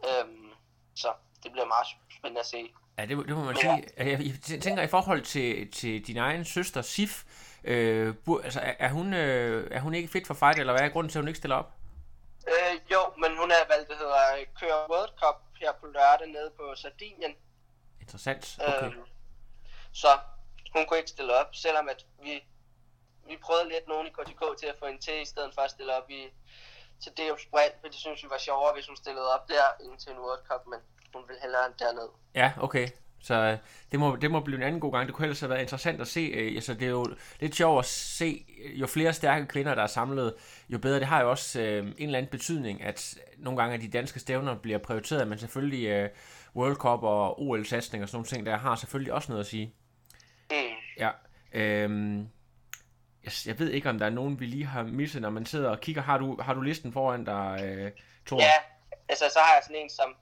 Øhm, 0.09 0.51
så 0.95 1.09
det 1.43 1.53
bliver 1.53 1.67
meget 1.67 1.87
spændende 2.19 2.41
at 2.41 2.47
se. 2.47 2.73
Ja, 2.99 3.07
det, 3.07 3.29
det 3.29 3.37
må 3.37 3.45
man 3.45 3.57
sige. 3.57 3.89
Jeg, 3.97 4.21
jeg 4.51 4.63
tænker 4.63 4.83
i 4.83 4.87
forhold 4.87 5.23
til, 5.23 5.73
til 5.73 6.07
din 6.07 6.17
egen 6.17 6.45
søster, 6.45 6.83
Sif, 6.83 7.25
øh, 7.65 8.15
altså, 8.45 8.61
er, 8.79 8.89
hun, 8.89 9.15
øh, 9.15 9.69
er 9.71 9.81
hun 9.81 9.95
ikke 9.95 10.09
fit 10.09 10.27
for 10.27 10.35
fight, 10.35 10.59
eller 10.59 10.73
hvad 10.73 10.83
er 10.83 10.89
grunden 10.89 11.11
til, 11.11 11.19
at 11.19 11.23
hun 11.23 11.29
ikke 11.29 11.39
stiller 11.39 11.57
op? 11.57 11.73
Øh, 12.49 12.81
jo, 12.93 13.01
men 13.19 13.39
hun 13.39 13.51
er 13.51 13.69
valgt, 13.69 13.89
det 13.89 13.97
hedder, 13.99 14.45
køre 14.61 14.91
World 14.91 15.13
Cup 15.23 15.37
her 15.61 15.73
på 15.81 15.87
lørdag 15.87 16.29
nede 16.29 16.51
på 16.57 16.75
Sardinien. 16.77 17.35
Interessant, 18.01 18.59
okay. 18.61 18.87
Øh, 18.87 18.93
så 19.93 20.09
hun 20.73 20.87
kunne 20.87 20.99
ikke 20.99 21.11
stille 21.11 21.35
op, 21.41 21.55
selvom 21.55 21.89
at 21.89 22.07
vi, 22.23 22.45
vi 23.29 23.37
prøvede 23.47 23.69
lidt 23.69 23.89
nogen 23.89 24.07
i 24.07 24.11
KTK 24.11 24.43
til 24.61 24.67
at 24.67 24.77
få 24.79 24.87
en 24.87 24.99
til, 24.99 25.23
i 25.23 25.25
stedet 25.25 25.55
for 25.55 25.63
at 25.63 25.71
stille 25.71 25.97
op 25.99 26.11
i, 26.11 26.23
til 27.03 27.13
DM 27.17 27.39
Sprint, 27.47 27.75
for 27.81 27.89
det 27.89 28.01
synes 28.05 28.23
vi 28.25 28.29
var 28.31 28.39
sjovere, 28.39 28.75
hvis 28.75 28.87
hun 28.87 28.97
stillede 28.97 29.35
op 29.35 29.49
der, 29.49 29.67
ind 29.85 29.99
til 29.99 30.13
en 30.13 30.19
World 30.19 30.45
Cup, 30.49 30.63
men 30.73 30.81
hun 31.15 31.23
vil 31.29 31.37
hellere 31.43 31.67
derned. 31.79 32.09
Ja, 32.35 32.53
okay. 32.61 32.89
Så 33.25 33.35
øh, 33.35 33.59
det 33.93 34.01
må, 34.01 34.17
det 34.17 34.31
må 34.31 34.41
blive 34.41 34.57
en 34.57 34.63
anden 34.63 34.81
god 34.81 34.93
gang. 34.93 35.07
Det 35.07 35.15
kunne 35.15 35.25
ellers 35.25 35.41
have 35.41 35.51
været 35.51 35.61
interessant 35.61 36.01
at 36.01 36.09
se. 36.09 36.21
Øh, 36.21 36.55
altså, 36.55 36.75
det 36.75 36.83
er 36.83 36.91
jo 36.91 37.07
lidt 37.41 37.55
sjovt 37.55 37.79
at 37.79 37.85
se, 37.85 38.47
jo 38.75 38.87
flere 38.87 39.13
stærke 39.13 39.47
kvinder, 39.47 39.75
der 39.75 39.83
er 39.83 39.87
samlet, 39.87 40.35
jo 40.69 40.79
bedre. 40.79 40.99
Det 40.99 41.07
har 41.07 41.23
jo 41.23 41.31
også 41.31 41.61
øh, 41.61 41.79
en 41.87 41.95
eller 41.99 42.19
anden 42.19 42.31
betydning, 42.31 42.83
at 42.83 43.19
nogle 43.39 43.63
gange 43.63 43.79
de 43.79 43.89
danske 43.89 44.21
stævner 44.21 44.55
bliver 44.55 44.79
prioriteret, 44.79 45.29
men 45.29 45.39
selvfølgelig 45.39 45.87
øh, 45.87 46.09
World 46.57 46.77
Cup 46.77 47.03
og 47.03 47.43
OL-satsning 47.43 48.03
og 48.03 48.09
sådan 48.09 48.17
nogle 48.17 48.27
ting, 48.27 48.47
der 48.47 48.57
har 48.57 48.77
selvfølgelig 48.77 49.13
også 49.13 49.33
noget 49.33 49.45
at 49.45 49.51
sige. 49.51 49.75
Mm. 50.51 50.57
Ja. 50.99 51.11
Øh, 51.53 52.21
jeg, 53.25 53.33
jeg 53.47 53.59
ved 53.59 53.71
ikke, 53.71 53.91
om 53.91 53.99
der 53.99 54.07
er 54.07 54.11
nogen, 54.11 54.41
vi 54.41 54.47
lige 54.47 54.65
har 54.65 54.83
misset, 54.83 55.23
når 55.23 55.31
man 55.31 55.47
sidder 55.47 55.71
og 55.71 55.81
kigger. 55.81 56.03
Har 56.03 56.19
du, 56.19 56.41
har 56.43 56.55
du 56.55 56.61
listen 56.61 56.93
foran 56.93 57.25
dig, 57.25 57.61
øh, 57.65 57.93
Thor? 58.27 58.41
Ja, 58.41 58.53
altså 59.09 59.25
så 59.33 59.39
har 59.39 59.55
jeg 59.55 59.63
sådan 59.65 59.83
en 59.83 59.91
som 59.91 60.17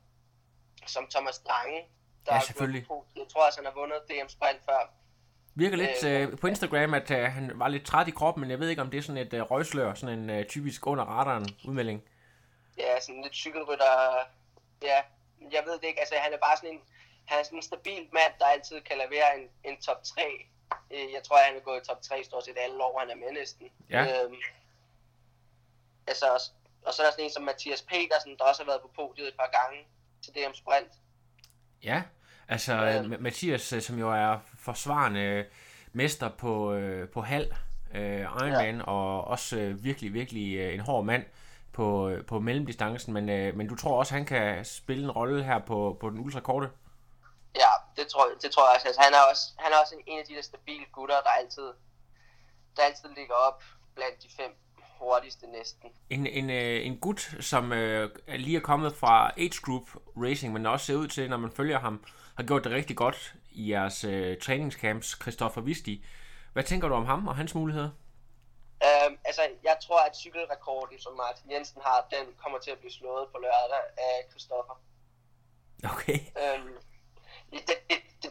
som 0.86 1.06
Thomas 1.10 1.38
Drange. 1.38 1.82
Der 2.26 2.34
ja, 2.34 2.40
selvfølgelig. 2.40 2.86
På, 2.86 3.06
jeg 3.16 3.24
tror 3.32 3.46
også, 3.46 3.58
han 3.58 3.66
har 3.66 3.72
vundet 3.80 3.98
DM 4.08 4.28
Sprint 4.28 4.64
før. 4.64 4.94
Virker 5.54 5.76
lidt 5.76 6.04
øh, 6.04 6.22
øh, 6.22 6.38
på 6.38 6.46
Instagram, 6.46 6.94
at 6.94 7.10
øh, 7.10 7.24
han 7.32 7.52
var 7.54 7.68
lidt 7.68 7.86
træt 7.86 8.08
i 8.08 8.10
kroppen, 8.10 8.40
men 8.40 8.50
jeg 8.50 8.60
ved 8.60 8.68
ikke, 8.68 8.82
om 8.82 8.90
det 8.90 8.98
er 8.98 9.02
sådan 9.02 9.26
et 9.26 9.34
øh, 9.34 9.42
røgslør, 9.42 9.94
sådan 9.94 10.18
en 10.18 10.30
øh, 10.30 10.46
typisk 10.46 10.86
under 10.86 11.04
radaren 11.04 11.46
udmelding. 11.64 12.02
Ja, 12.78 13.00
sådan 13.00 13.22
lidt 13.22 13.34
cykelrytter. 13.34 13.92
Ja, 14.82 14.98
jeg 15.52 15.62
ved 15.66 15.72
det 15.72 15.84
ikke. 15.84 16.00
Altså, 16.00 16.14
han 16.18 16.32
er 16.32 16.38
bare 16.38 16.56
sådan 16.56 16.70
en, 16.70 16.80
han 17.24 17.38
er 17.40 17.42
sådan 17.42 17.58
en 17.58 17.62
stabil 17.62 18.02
mand, 18.12 18.32
der 18.38 18.46
altid 18.46 18.80
kan 18.80 18.96
levere 18.96 19.38
en, 19.38 19.48
en 19.64 19.82
top 19.82 20.02
3. 20.02 20.22
Øh, 20.90 21.12
jeg 21.12 21.22
tror, 21.24 21.36
han 21.36 21.56
er 21.56 21.60
gået 21.60 21.80
i 21.82 21.86
top 21.86 22.02
3 22.02 22.24
stort 22.24 22.44
set 22.44 22.56
alle 22.64 22.84
år, 22.84 22.98
han 22.98 23.10
er 23.10 23.14
med 23.14 23.32
næsten. 23.32 23.66
Ja. 23.90 24.02
Øhm, 24.02 24.36
altså, 26.06 26.26
og 26.86 26.94
så 26.94 27.02
er 27.02 27.06
der 27.06 27.12
sådan 27.12 27.24
en 27.24 27.30
som 27.32 27.42
Mathias 27.42 27.82
Petersen, 27.82 28.36
der 28.38 28.44
også 28.44 28.62
har 28.62 28.70
været 28.70 28.82
på 28.82 28.90
podiet 28.96 29.28
et 29.28 29.34
par 29.34 29.50
gange 29.60 29.86
til 30.22 30.32
DM 30.34 30.54
Sprint. 30.54 30.92
Ja, 31.82 32.02
altså 32.48 32.74
ja. 32.74 33.02
Mathias, 33.02 33.72
øh, 33.72 33.82
som 33.82 33.98
jo 33.98 34.10
er 34.12 34.38
forsvarende 34.58 35.46
mester 35.92 36.28
på, 36.28 36.72
øh, 36.72 37.08
på 37.08 37.20
halv, 37.20 37.54
øh, 37.94 38.20
Ironman, 38.20 38.76
ja. 38.76 38.82
og 38.82 39.24
også 39.24 39.58
øh, 39.58 39.84
virkelig, 39.84 40.14
virkelig 40.14 40.56
øh, 40.56 40.74
en 40.74 40.80
hård 40.80 41.04
mand 41.04 41.24
på, 41.72 42.08
øh, 42.08 42.24
på 42.24 42.40
mellemdistancen, 42.40 43.14
men, 43.14 43.28
øh, 43.28 43.56
men 43.56 43.68
du 43.68 43.76
tror 43.76 43.98
også, 43.98 44.14
han 44.14 44.24
kan 44.24 44.64
spille 44.64 45.04
en 45.04 45.10
rolle 45.10 45.44
her 45.44 45.58
på, 45.58 45.96
på 46.00 46.10
den 46.10 46.18
ultrakorte? 46.18 46.68
Tror, 48.12 48.24
det 48.42 48.50
tror 48.52 48.64
jeg 48.66 48.74
også. 48.76 48.86
Altså, 48.88 49.02
han, 49.06 49.12
er 49.14 49.22
også. 49.30 49.44
han 49.58 49.72
er 49.72 49.78
også 49.82 49.94
en, 49.94 50.02
en 50.06 50.18
af 50.18 50.24
de 50.24 50.34
der 50.34 50.42
stabile 50.42 50.86
gutter, 50.92 51.20
der 51.26 51.30
altid, 51.40 51.68
der 52.76 52.82
altid 52.82 53.08
ligger 53.16 53.34
op 53.34 53.62
blandt 53.94 54.22
de 54.22 54.28
fem 54.36 54.52
hurtigste 54.98 55.46
næsten. 55.46 55.88
En, 56.10 56.26
en, 56.26 56.50
øh, 56.50 56.86
en 56.86 56.98
gut, 56.98 57.34
som 57.40 57.72
øh, 57.72 58.10
lige 58.28 58.56
er 58.56 58.60
kommet 58.60 58.96
fra 58.96 59.32
Age 59.36 59.60
Group 59.64 59.86
Racing, 60.16 60.52
men 60.52 60.66
også 60.66 60.86
ser 60.86 60.94
ud 60.94 61.08
til, 61.08 61.30
når 61.30 61.36
man 61.36 61.52
følger 61.52 61.78
ham, 61.78 62.04
har 62.36 62.44
gjort 62.44 62.64
det 62.64 62.72
rigtig 62.72 62.96
godt 62.96 63.34
i 63.50 63.70
jeres 63.72 64.04
øh, 64.04 64.38
træningscamps, 64.38 65.18
Christoffer 65.22 65.60
Visti. 65.60 66.04
Hvad 66.52 66.64
tænker 66.64 66.88
du 66.88 66.94
om 66.94 67.06
ham 67.06 67.28
og 67.28 67.36
hans 67.36 67.54
muligheder? 67.54 67.90
Øhm, 68.86 69.18
altså, 69.24 69.42
jeg 69.64 69.76
tror, 69.84 70.00
at 70.00 70.16
cykelrekorden, 70.16 70.98
som 71.00 71.12
Martin 71.16 71.50
Jensen 71.50 71.80
har, 71.84 72.06
den 72.10 72.26
kommer 72.42 72.58
til 72.58 72.70
at 72.70 72.78
blive 72.78 72.92
slået 72.92 73.26
på 73.32 73.38
lørdag 73.38 73.82
af 73.98 74.14
Christoffer. 74.30 74.76
Okay. 75.92 76.18
Øhm, 76.42 76.74
det, 77.52 77.60
det, 77.68 77.76
det, 78.22 78.30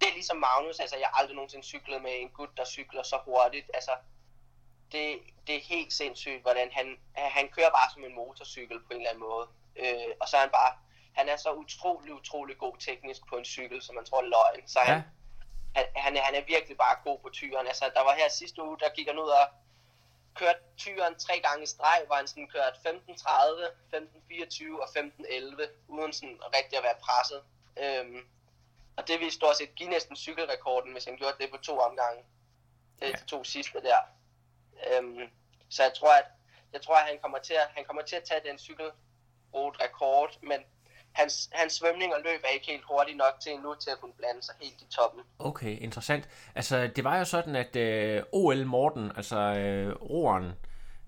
det 0.00 0.06
er 0.08 0.14
ligesom 0.20 0.29
Magnus, 0.40 0.80
altså 0.80 0.96
jeg 0.96 1.08
har 1.08 1.20
aldrig 1.20 1.36
nogensinde 1.36 1.64
cyklet 1.64 2.02
med 2.02 2.12
en 2.14 2.30
gut, 2.30 2.56
der 2.56 2.64
cykler 2.64 3.02
så 3.02 3.18
hurtigt. 3.24 3.70
Altså, 3.74 3.90
det, 4.92 5.20
det 5.46 5.54
er 5.56 5.60
helt 5.60 5.92
sindssygt, 5.92 6.42
hvordan 6.42 6.68
han, 6.72 6.98
han 7.14 7.48
kører 7.48 7.70
bare 7.70 7.90
som 7.92 8.04
en 8.04 8.14
motorcykel 8.14 8.80
på 8.80 8.90
en 8.90 8.96
eller 8.96 9.10
anden 9.10 9.24
måde. 9.28 9.46
Øh, 9.76 10.10
og 10.20 10.28
så 10.28 10.36
er 10.36 10.40
han 10.40 10.50
bare, 10.50 10.72
han 11.12 11.28
er 11.28 11.36
så 11.36 11.52
utrolig, 11.52 12.12
utrolig 12.14 12.58
god 12.58 12.76
teknisk 12.76 13.26
på 13.28 13.36
en 13.36 13.44
cykel, 13.44 13.82
som 13.82 13.94
man 13.94 14.04
tror 14.04 14.22
er 14.22 14.28
løgn. 14.36 14.68
Så 14.68 14.78
han, 14.78 14.96
ja. 14.96 15.02
han, 15.76 15.86
han, 15.96 16.16
er, 16.16 16.22
han 16.22 16.34
er 16.34 16.44
virkelig 16.54 16.76
bare 16.76 16.96
god 17.04 17.18
på 17.18 17.28
tyren. 17.32 17.66
Altså, 17.66 17.90
der 17.94 18.00
var 18.00 18.14
her 18.14 18.28
sidste 18.28 18.62
uge, 18.62 18.78
der 18.78 18.94
gik 18.96 19.06
han 19.06 19.18
ud 19.18 19.28
og 19.28 19.46
kørte 20.34 20.60
tyren 20.76 21.14
tre 21.18 21.40
gange 21.40 21.62
i 21.62 21.66
streg, 21.66 22.02
hvor 22.06 22.16
han 22.16 22.28
sådan 22.28 22.48
kørte 22.48 22.76
15.30, 22.86 22.94
15.24 23.94 24.82
og 24.82 24.88
15.11, 24.96 25.70
uden 25.88 26.12
sådan 26.12 26.40
rigtig 26.56 26.78
at 26.78 26.84
være 26.84 27.02
presset. 27.06 27.42
Øhm, 27.82 28.20
og 29.00 29.08
det 29.08 29.20
vil 29.20 29.32
stort 29.32 29.56
set 29.56 29.74
give 29.74 29.90
næsten 29.90 30.16
cykelrekorden, 30.16 30.92
hvis 30.92 31.04
han 31.04 31.16
gjorde 31.16 31.36
det 31.40 31.50
på 31.50 31.56
to 31.56 31.78
omgange. 31.78 32.22
Det 33.00 33.06
ja. 33.06 33.12
de 33.12 33.24
to 33.26 33.44
sidste 33.44 33.78
der. 33.80 34.00
Øhm, 34.86 35.20
så 35.68 35.82
jeg 35.82 35.92
tror, 35.94 36.14
at 36.18 36.24
jeg 36.72 36.82
tror, 36.82 36.96
at 36.96 37.06
han 37.06 37.18
kommer 37.22 37.38
til 37.38 37.54
at, 37.54 37.68
han 37.76 37.84
kommer 37.84 38.02
til 38.02 38.16
at 38.16 38.22
tage 38.22 38.40
den 38.48 38.58
cykelrute-rekord, 38.58 40.38
men 40.42 40.60
hans, 41.12 41.50
hans 41.52 41.72
svømning 41.72 42.14
og 42.14 42.20
løb 42.24 42.40
er 42.44 42.48
ikke 42.48 42.66
helt 42.66 42.84
hurtigt 42.90 43.16
nok 43.16 43.34
til 43.42 43.52
endnu 43.52 43.74
til 43.74 43.90
at 43.90 44.00
kunne 44.00 44.12
blande 44.12 44.42
sig 44.42 44.54
helt 44.60 44.82
i 44.82 44.86
toppen. 44.90 45.22
Okay, 45.38 45.78
interessant. 45.78 46.28
Altså, 46.54 46.90
det 46.96 47.04
var 47.04 47.18
jo 47.18 47.24
sådan, 47.24 47.56
at 47.56 47.76
øh, 47.76 48.22
OL 48.32 48.66
Morten, 48.66 49.12
altså 49.16 49.36
øh, 49.36 49.96
roeren, 50.02 50.52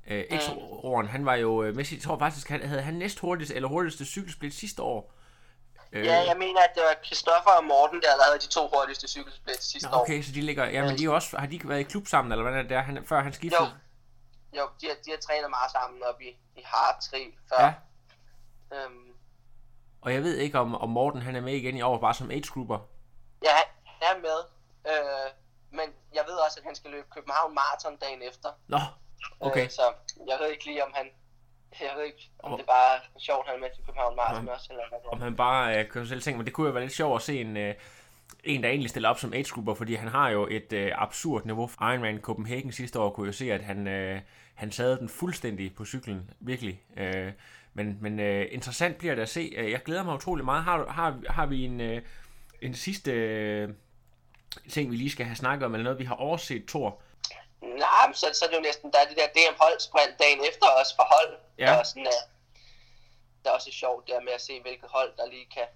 øh, 0.06 0.24
mm. 0.30 0.58
roeren 0.58 1.06
han 1.06 1.26
var 1.26 1.34
jo 1.34 1.62
øh, 1.62 1.74
med 1.76 1.84
sit, 1.84 1.98
jeg 1.98 2.02
tror 2.02 2.18
faktisk, 2.18 2.48
han 2.48 2.62
havde 2.62 2.82
han 2.82 2.94
næst 2.94 3.18
hurtigste, 3.18 3.54
eller 3.54 3.68
hurtigste 3.68 4.04
cykelsplit 4.04 4.54
sidste 4.54 4.82
år. 4.82 5.14
Øh. 5.92 6.06
Ja, 6.06 6.24
jeg 6.26 6.36
mener, 6.38 6.60
at 6.60 6.70
det 6.74 6.82
var 6.82 7.04
Christoffer 7.04 7.50
og 7.50 7.64
Morten, 7.64 8.02
der, 8.02 8.16
der 8.16 8.24
havde 8.24 8.38
de 8.38 8.46
to 8.46 8.68
hurtigste 8.74 9.08
cykelsplit 9.08 9.62
sidste 9.62 9.90
Nå, 9.90 9.96
okay, 9.96 10.18
år. 10.18 10.22
så 10.22 10.32
de 10.32 10.40
ligger, 10.40 10.64
ja, 10.64 10.84
men 10.84 10.98
de 10.98 11.10
også, 11.10 11.38
har 11.38 11.46
de 11.46 11.60
været 11.64 11.80
i 11.80 11.82
klub 11.82 12.06
sammen, 12.06 12.32
eller 12.32 12.42
hvad 12.42 12.52
er 12.52 12.62
det 12.62 12.70
der, 12.70 12.80
han, 12.80 13.06
før 13.06 13.22
han 13.22 13.32
skiftede? 13.32 13.62
Jo, 13.62 14.60
jo 14.60 14.68
de, 14.80 14.86
har, 14.86 14.96
de 15.04 15.10
har 15.10 15.18
trænet 15.18 15.50
meget 15.50 15.70
sammen 15.70 16.02
op 16.02 16.20
i, 16.20 16.28
i 16.56 16.62
Hard 16.64 17.02
Tri 17.10 17.34
før. 17.48 17.64
Ja. 17.64 17.72
Øhm, 18.76 19.12
og 20.02 20.14
jeg 20.14 20.22
ved 20.22 20.36
ikke, 20.36 20.58
om, 20.58 20.74
om 20.74 20.88
Morten 20.88 21.22
han 21.22 21.36
er 21.36 21.40
med 21.40 21.54
igen 21.54 21.76
i 21.76 21.82
år, 21.82 21.98
bare 21.98 22.14
som 22.14 22.30
age-grupper. 22.30 22.78
Ja, 23.44 23.56
han 23.84 24.16
er 24.16 24.20
med. 24.20 24.38
Øh, 24.92 25.30
men 25.70 25.94
jeg 26.14 26.24
ved 26.26 26.34
også, 26.34 26.58
at 26.60 26.64
han 26.64 26.74
skal 26.74 26.90
løbe 26.90 27.06
København 27.14 27.54
Marathon 27.54 27.96
dagen 27.96 28.22
efter. 28.22 28.48
Nå, 28.66 28.78
okay. 29.40 29.64
Øh, 29.64 29.70
så 29.70 29.92
jeg 30.28 30.38
ved 30.40 30.48
ikke 30.50 30.64
lige, 30.64 30.84
om 30.84 30.92
han... 30.94 31.06
Jeg 31.80 31.90
ved 31.96 32.04
ikke, 32.04 32.30
om 32.38 32.52
oh. 32.52 32.58
det 32.58 32.62
er 32.62 32.66
bare 32.66 33.00
sjovt, 33.18 33.46
at 33.46 33.46
han 33.46 33.56
er 33.56 33.60
med 33.60 33.74
til 33.74 33.84
København 33.86 34.16
Marathon 34.16 34.48
også, 34.48 34.66
eller 34.70 34.84
hvad 34.88 34.98
Om 35.12 35.20
han 35.20 35.36
bare 35.36 35.78
øh, 35.78 35.88
kører 35.88 36.04
selv 36.04 36.22
ting, 36.22 36.36
men 36.36 36.46
det 36.46 36.52
kunne 36.54 36.66
jo 36.66 36.72
være 36.72 36.82
lidt 36.82 36.92
sjovt 36.92 37.16
at 37.16 37.22
se 37.22 37.40
en... 37.40 37.56
Øh, 37.56 37.74
en, 38.44 38.62
der 38.62 38.68
egentlig 38.68 38.90
stiller 38.90 39.08
op 39.08 39.18
som 39.18 39.32
age-grupper, 39.32 39.74
fordi 39.74 39.94
han 39.94 40.08
har 40.08 40.28
jo 40.28 40.48
et 40.50 40.72
øh, 40.72 40.92
absurd 40.94 41.44
niveau. 41.44 41.70
Ironman 41.80 42.20
Copenhagen 42.20 42.72
sidste 42.72 43.00
år 43.00 43.10
kunne 43.10 43.26
jo 43.26 43.32
se, 43.32 43.52
at 43.52 43.60
han, 43.60 43.88
øh, 43.88 44.20
han 44.54 44.72
sad 44.72 44.98
den 44.98 45.08
fuldstændig 45.08 45.74
på 45.74 45.84
cyklen, 45.84 46.30
virkelig. 46.40 46.82
Øh, 46.96 47.32
men, 47.74 47.98
men 48.00 48.20
øh, 48.20 48.46
interessant 48.50 48.96
bliver 48.96 49.14
det 49.14 49.22
at 49.22 49.28
se. 49.28 49.52
Øh, 49.56 49.70
jeg 49.70 49.82
glæder 49.82 50.02
mig 50.02 50.14
utrolig 50.14 50.44
meget. 50.44 50.64
Har, 50.64 50.86
har, 50.88 51.20
har 51.28 51.46
vi 51.46 51.64
en, 51.64 51.80
øh, 51.80 52.02
en 52.62 52.74
sidste 52.74 53.12
øh, 53.12 53.68
ting, 54.68 54.90
vi 54.90 54.96
lige 54.96 55.10
skal 55.10 55.26
have 55.26 55.36
snakket 55.36 55.66
om, 55.66 55.74
eller 55.74 55.84
noget, 55.84 55.98
vi 55.98 56.04
har 56.04 56.14
overset, 56.14 56.64
Thor? 56.68 57.00
Nej, 57.86 58.12
så, 58.20 58.26
så 58.38 58.44
er 58.44 58.48
det 58.50 58.56
jo 58.56 58.68
næsten, 58.70 58.86
der 58.92 58.98
er 59.02 59.08
det 59.10 59.16
der 59.20 59.28
DM 59.36 59.56
holdsprint 59.64 60.14
dagen 60.22 60.40
efter 60.50 60.66
også 60.80 60.92
for 60.98 61.06
hold. 61.14 61.32
Ja. 61.58 61.66
Der 61.66 61.72
er, 61.72 61.82
sådan, 61.82 62.06
uh, 62.06 62.22
der 63.42 63.50
er 63.50 63.54
også 63.54 63.70
sjovt 63.72 64.08
der 64.08 64.20
med 64.20 64.32
at 64.32 64.40
se, 64.40 64.60
hvilket 64.60 64.88
hold, 64.96 65.10
der 65.16 65.26
lige 65.34 65.46
kan, 65.56 65.66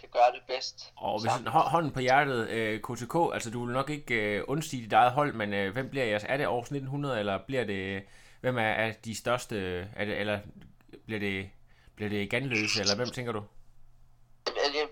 kan 0.00 0.08
gøre 0.12 0.32
det 0.32 0.42
bedst. 0.46 0.92
Og 0.96 1.20
hvis 1.20 1.32
hånden 1.74 1.92
på 1.92 2.00
hjertet, 2.00 2.48
øh, 2.48 2.80
KTK, 2.80 3.16
altså 3.34 3.50
du 3.50 3.64
vil 3.64 3.74
nok 3.74 3.90
ikke 3.90 4.14
øh, 4.14 4.44
undstige 4.48 4.82
dit 4.82 4.92
eget 4.92 5.12
hold, 5.12 5.32
men 5.32 5.52
øh, 5.54 5.72
hvem 5.72 5.90
bliver 5.90 6.04
jeres? 6.04 6.24
Er 6.28 6.36
det 6.36 6.46
års 6.46 6.66
1900, 6.66 7.18
eller 7.18 7.38
bliver 7.46 7.64
det, 7.64 8.02
hvem 8.40 8.58
er, 8.58 8.72
er 8.84 8.92
de 9.04 9.16
største, 9.16 9.56
er 9.96 10.04
det, 10.04 10.18
eller 10.20 10.38
bliver 11.06 11.20
det, 11.20 11.50
bliver 11.96 12.08
det 12.08 12.30
Ganløse, 12.30 12.80
eller 12.80 12.96
hvem 12.96 13.08
tænker 13.08 13.32
du? 13.32 13.42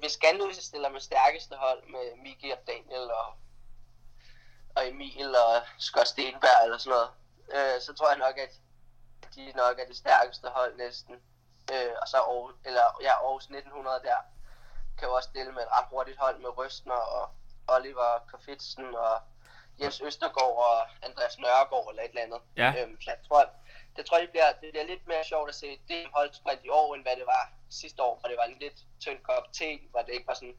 Hvis 0.01 0.17
Ganløse 0.17 0.63
stiller 0.65 0.89
med 0.89 1.01
stærkeste 1.01 1.55
hold 1.55 1.83
med 1.95 2.23
Miki 2.23 2.51
og 2.51 2.59
Daniel 2.67 3.11
og, 3.11 3.27
og 4.77 4.89
Emil 4.89 5.37
og 5.37 5.63
Scott 5.79 6.09
Stenberg 6.09 6.65
eller 6.65 6.79
sådan 6.79 6.91
noget, 6.97 7.11
øh, 7.55 7.81
så 7.81 7.95
tror 7.95 8.09
jeg 8.09 8.19
nok, 8.19 8.39
at 8.39 8.53
de 9.35 9.53
nok 9.57 9.79
er 9.79 9.87
det 9.87 9.97
stærkeste 9.97 10.49
hold 10.49 10.77
næsten. 10.77 11.15
Øh, 11.73 11.93
og 12.01 12.09
så 12.09 12.17
Aarhus, 12.17 12.55
eller, 12.65 12.87
ja, 13.03 13.13
Aarhus 13.25 13.45
1900 13.45 14.01
der 14.05 14.17
kan 14.99 15.09
jo 15.09 15.15
også 15.15 15.31
dele 15.35 15.53
med 15.53 15.63
et 15.63 15.73
ret 15.77 15.89
hurtigt 15.91 16.19
hold 16.19 16.39
med 16.39 16.59
Røstner 16.59 17.01
og 17.19 17.31
Oliver 17.69 18.19
Kofitsen 18.31 18.95
og 18.95 19.21
Jens 19.81 20.01
Østergaard 20.01 20.57
og 20.57 20.89
Andreas 21.03 21.39
Nørgaard 21.39 21.87
eller 21.91 22.03
et 22.03 22.09
eller 22.09 22.23
andet. 22.23 22.41
Ja. 22.57 22.69
Øhm, 22.79 23.01
så 23.01 23.11
jeg 23.11 23.19
tror, 23.29 23.43
det 23.97 24.07
tror 24.07 24.17
jeg, 24.17 24.23
det 24.23 24.31
bliver, 24.31 24.53
det 24.61 24.71
bliver 24.73 24.87
lidt 24.87 25.07
mere 25.07 25.25
sjovt 25.25 25.49
at 25.49 25.55
se 25.55 25.81
det 25.89 26.07
holdsprint 26.15 26.65
i 26.65 26.69
år, 26.69 26.95
end 26.95 27.03
hvad 27.03 27.17
det 27.17 27.27
var 27.27 27.53
sidste 27.71 28.03
år, 28.03 28.19
hvor 28.19 28.29
det 28.29 28.37
var 28.37 28.45
en 28.45 28.59
lidt 28.61 28.79
tynd 29.01 29.19
kop 29.23 29.53
te, 29.53 29.81
hvor 29.91 30.03
det 30.03 30.13
ikke 30.13 30.27
var 30.27 30.35
sådan, 30.35 30.57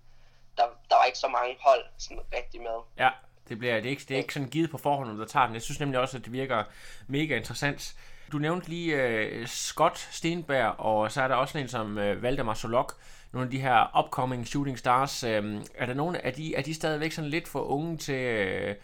der, 0.57 0.65
der 0.89 0.95
var 0.95 1.05
ikke 1.05 1.17
så 1.17 1.27
mange 1.27 1.57
hold 1.61 1.85
sådan 1.97 2.23
rigtig 2.33 2.61
med. 2.61 2.77
Ja, 2.97 3.09
det, 3.51 3.59
bliver, 3.59 3.75
det, 3.75 3.85
er 3.85 3.89
ikke, 3.89 4.05
det 4.07 4.13
er 4.13 4.17
ikke 4.17 4.33
sådan 4.33 4.49
givet 4.49 4.69
på 4.69 4.77
forhånd, 4.77 5.09
om 5.09 5.17
der 5.17 5.25
tager 5.25 5.45
den. 5.45 5.53
Jeg 5.53 5.61
synes 5.61 5.79
nemlig 5.79 5.99
også, 5.99 6.17
at 6.17 6.25
det 6.25 6.33
virker 6.33 6.63
mega 7.07 7.37
interessant. 7.37 7.95
Du 8.31 8.37
nævnte 8.37 8.69
lige 8.69 8.95
uh, 9.39 9.45
Scott 9.45 9.97
Stenberg, 9.97 10.75
og 10.79 11.11
så 11.11 11.21
er 11.21 11.27
der 11.27 11.35
også 11.35 11.57
en 11.57 11.67
som 11.67 11.97
uh, 11.97 12.23
Valdemar 12.23 12.53
Solok, 12.53 12.93
nogle 13.31 13.45
af 13.45 13.51
de 13.51 13.59
her 13.59 13.99
upcoming 14.05 14.47
shooting 14.47 14.79
stars. 14.79 15.23
Uh, 15.23 15.29
er 15.75 15.85
der 15.85 15.93
nogle 15.93 16.25
af 16.25 16.33
de, 16.33 16.55
er 16.55 16.61
de 16.61 16.73
stadigvæk 16.73 17.11
sådan 17.11 17.29
lidt 17.29 17.47
for 17.47 17.59
unge 17.59 17.97
til, 17.97 18.47
uh, 18.69 18.75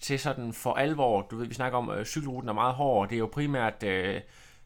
til 0.00 0.18
sådan 0.18 0.52
for 0.52 0.74
alvor, 0.74 1.22
du 1.22 1.36
ved, 1.36 1.46
vi 1.46 1.54
snakker 1.54 1.78
om, 1.78 1.90
øh, 1.90 2.04
cykelruten 2.04 2.48
er 2.48 2.52
meget 2.52 2.74
hård, 2.74 3.08
det 3.08 3.14
er 3.16 3.18
jo 3.18 3.30
primært 3.32 3.82
øh, 3.82 4.20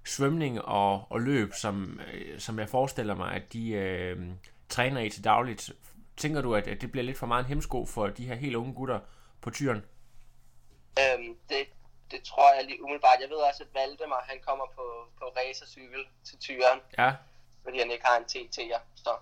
svømning 0.05 0.63
og, 0.63 1.13
og 1.13 1.21
løb, 1.21 1.53
som, 1.55 2.01
øh, 2.15 2.39
som 2.39 2.59
jeg 2.59 2.69
forestiller 2.69 3.15
mig, 3.15 3.33
at 3.33 3.53
de 3.53 3.71
øh, 3.71 4.19
træner 4.69 5.01
i 5.01 5.09
til 5.09 5.25
dagligt. 5.25 5.73
Tænker 6.17 6.41
du, 6.41 6.55
at, 6.55 6.69
at 6.69 6.81
det 6.81 6.93
bliver 6.93 7.05
lidt 7.05 7.19
for 7.19 7.27
meget 7.27 7.43
en 7.43 7.49
hemsko 7.49 7.87
for 7.87 8.07
de 8.07 8.25
her 8.25 8.35
helt 8.35 8.57
unge 8.57 8.75
gutter 8.75 8.99
på 9.43 9.51
tyren? 9.51 9.87
Øhm, 11.01 11.39
det, 11.49 11.69
det 12.11 12.23
tror 12.23 12.55
jeg 12.55 12.65
lige 12.65 12.83
umiddelbart. 12.83 13.21
Jeg 13.21 13.31
ved 13.31 13.37
også, 13.37 13.63
at 13.63 13.75
Valdemar, 13.75 14.25
han 14.29 14.41
kommer 14.41 14.67
på, 14.67 15.07
på 15.19 15.25
racercykel 15.37 16.07
til 16.25 16.39
tyren. 16.39 16.81
Ja. 16.99 17.13
Fordi 17.63 17.79
han 17.79 17.91
ikke 17.91 18.07
har 18.07 18.17
en 18.17 18.25
TT'er. 18.25 18.81
Så 18.95 19.17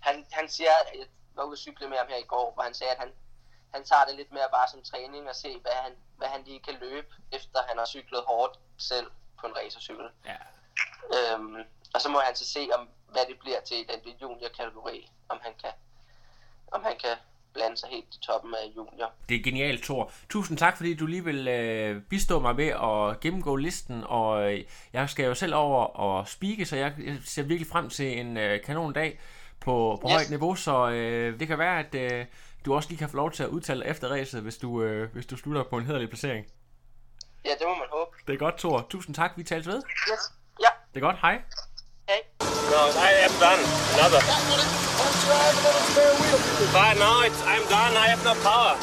han, 0.00 0.26
han 0.30 0.48
siger, 0.48 0.70
at 0.70 0.98
jeg 0.98 1.06
var 1.34 1.44
ude 1.44 1.52
at 1.52 1.58
cykle 1.58 1.88
med 1.88 1.98
ham 1.98 2.06
her 2.08 2.16
i 2.16 2.22
går, 2.22 2.52
hvor 2.54 2.62
han 2.62 2.74
sagde, 2.74 2.92
at 2.92 2.98
han, 2.98 3.12
han 3.74 3.84
tager 3.84 4.04
det 4.04 4.14
lidt 4.14 4.32
mere 4.32 4.48
bare 4.52 4.68
som 4.68 4.82
træning 4.82 5.28
og 5.28 5.34
se, 5.34 5.58
hvad 5.58 5.72
han, 5.72 5.92
hvad 6.16 6.28
han 6.28 6.42
lige 6.44 6.60
kan 6.60 6.74
løbe, 6.74 7.14
efter 7.32 7.62
han 7.68 7.78
har 7.78 7.86
cyklet 7.86 8.22
hårdt 8.26 8.58
selv 8.78 9.10
på 9.40 9.46
en 9.46 9.56
racercykel. 9.56 10.10
Ja. 10.24 10.36
Øhm, 11.16 11.56
og 11.94 12.00
så 12.00 12.08
må 12.08 12.20
han 12.20 12.36
så 12.36 12.46
se, 12.46 12.68
om, 12.72 12.88
hvad 13.08 13.26
det 13.26 13.38
bliver 13.38 13.60
til 13.60 13.88
den 13.88 14.14
junior-kategori, 14.22 15.10
om 15.28 15.40
han 15.42 15.54
kan, 15.62 15.72
om 16.72 16.84
han 16.84 16.98
kan 16.98 17.16
blande 17.54 17.76
sig 17.76 17.88
helt 17.88 18.14
i 18.14 18.18
toppen 18.20 18.54
af 18.54 18.76
junior. 18.76 19.12
Det 19.28 19.36
er 19.36 19.42
genialt, 19.42 19.82
Thor. 19.82 20.12
Tusind 20.28 20.58
tak, 20.58 20.76
fordi 20.76 20.94
du 20.94 21.06
lige 21.06 21.24
vil 21.24 21.48
øh, 21.48 22.02
bistå 22.02 22.40
mig 22.40 22.56
med 22.56 22.66
at 22.68 23.20
gennemgå 23.20 23.56
listen, 23.56 24.04
og 24.06 24.52
øh, 24.52 24.64
jeg 24.92 25.10
skal 25.10 25.24
jo 25.24 25.34
selv 25.34 25.54
over 25.54 25.84
og 25.84 26.28
speake, 26.28 26.64
så 26.64 26.76
jeg, 26.76 26.94
jeg 27.04 27.16
ser 27.24 27.42
virkelig 27.42 27.66
frem 27.66 27.88
til 27.88 28.20
en 28.20 28.36
øh, 28.36 28.62
kanon 28.62 28.92
dag 28.92 29.20
på, 29.60 29.98
på 30.02 30.08
yes. 30.08 30.12
højt 30.12 30.30
niveau, 30.30 30.54
så 30.54 30.90
øh, 30.90 31.40
det 31.40 31.48
kan 31.48 31.58
være, 31.58 31.78
at 31.78 31.94
øh, 31.94 32.26
du 32.64 32.74
også 32.74 32.88
lige 32.88 32.98
kan 32.98 33.08
få 33.08 33.16
lov 33.16 33.30
til 33.30 33.42
at 33.42 33.48
udtale 33.48 33.86
efter 33.86 34.08
racet, 34.08 34.42
hvis 34.42 34.56
du, 34.56 34.82
øh, 34.82 35.12
hvis 35.12 35.26
du 35.26 35.36
slutter 35.36 35.62
på 35.62 35.76
en 35.78 35.86
hederlig 35.86 36.08
placering. 36.08 36.46
Ja, 37.44 37.50
det 37.50 37.66
må 37.66 37.74
man 37.74 37.86
håbe. 37.92 38.10
Det 38.26 38.34
er 38.34 38.38
godt, 38.38 38.58
Thor. 38.58 38.86
Tusind 38.90 39.14
tak, 39.14 39.32
vi 39.36 39.42
tales 39.44 39.66
ved. 39.66 39.82
Yes. 40.12 40.32
Ja. 40.60 40.68
Det 40.94 41.02
er 41.02 41.06
godt, 41.06 41.16
hej. 41.22 41.42
Hey. 42.08 42.20
No, 42.40 42.82
I 43.08 43.10
am 43.26 43.34
done. 43.40 43.62
Another. 43.94 44.89
But 46.72 46.94
no, 46.98 47.22
it's, 47.22 47.42
I'm 47.42 47.62
done. 47.68 47.96
I 47.96 48.08
have 48.08 48.22
no 48.24 48.34
power. 48.42 48.76